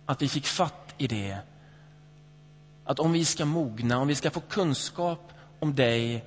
Att 0.07 0.23
vi 0.23 0.29
fick 0.29 0.47
fatt 0.47 0.95
i 0.99 1.07
det. 1.07 1.39
Att 2.85 2.99
om 2.99 3.13
vi 3.13 3.25
ska 3.25 3.45
mogna, 3.45 3.99
om 3.99 4.09
vi 4.09 4.15
ska 4.15 4.31
få 4.31 4.41
kunskap 4.41 5.33
om 5.61 5.75
dig, 5.75 6.25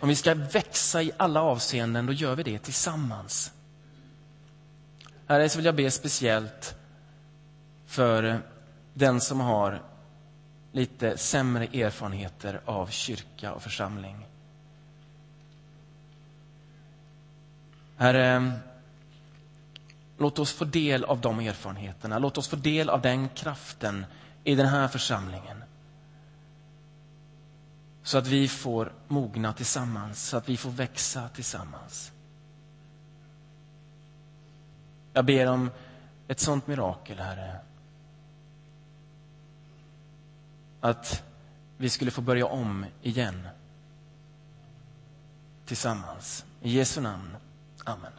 om 0.00 0.08
vi 0.08 0.14
ska 0.14 0.34
växa 0.34 1.02
i 1.02 1.12
alla 1.16 1.42
avseenden, 1.42 2.06
då 2.06 2.12
gör 2.12 2.36
vi 2.36 2.42
det 2.42 2.58
tillsammans. 2.58 3.52
Herre, 5.26 5.48
så 5.48 5.58
vill 5.58 5.66
jag 5.66 5.74
be 5.74 5.90
speciellt 5.90 6.74
för 7.86 8.40
den 8.94 9.20
som 9.20 9.40
har 9.40 9.82
lite 10.72 11.18
sämre 11.18 11.64
erfarenheter 11.64 12.60
av 12.64 12.86
kyrka 12.86 13.52
och 13.52 13.62
församling. 13.62 14.26
Herre, 17.96 18.36
eh, 18.36 18.52
låt 20.18 20.38
oss 20.38 20.52
få 20.52 20.64
del 20.64 21.04
av 21.04 21.20
de 21.20 21.40
erfarenheterna. 21.40 22.18
Låt 22.18 22.38
oss 22.38 22.48
få 22.48 22.56
del 22.56 22.90
av 22.90 23.00
den 23.00 23.28
kraften 23.28 24.06
i 24.44 24.54
den 24.54 24.66
här 24.66 24.88
församlingen. 24.88 25.64
Så 28.08 28.18
att 28.18 28.26
vi 28.26 28.48
får 28.48 28.92
mogna 29.08 29.52
tillsammans, 29.52 30.28
så 30.28 30.36
att 30.36 30.48
vi 30.48 30.56
får 30.56 30.70
växa 30.70 31.28
tillsammans. 31.28 32.12
Jag 35.12 35.24
ber 35.24 35.46
om 35.46 35.70
ett 36.28 36.40
sånt 36.40 36.66
mirakel, 36.66 37.18
Herre. 37.18 37.60
Att 40.80 41.22
vi 41.76 41.88
skulle 41.88 42.10
få 42.10 42.20
börja 42.20 42.46
om 42.46 42.86
igen. 43.02 43.48
Tillsammans. 45.64 46.44
I 46.62 46.70
Jesu 46.70 47.00
namn. 47.00 47.36
Amen. 47.84 48.12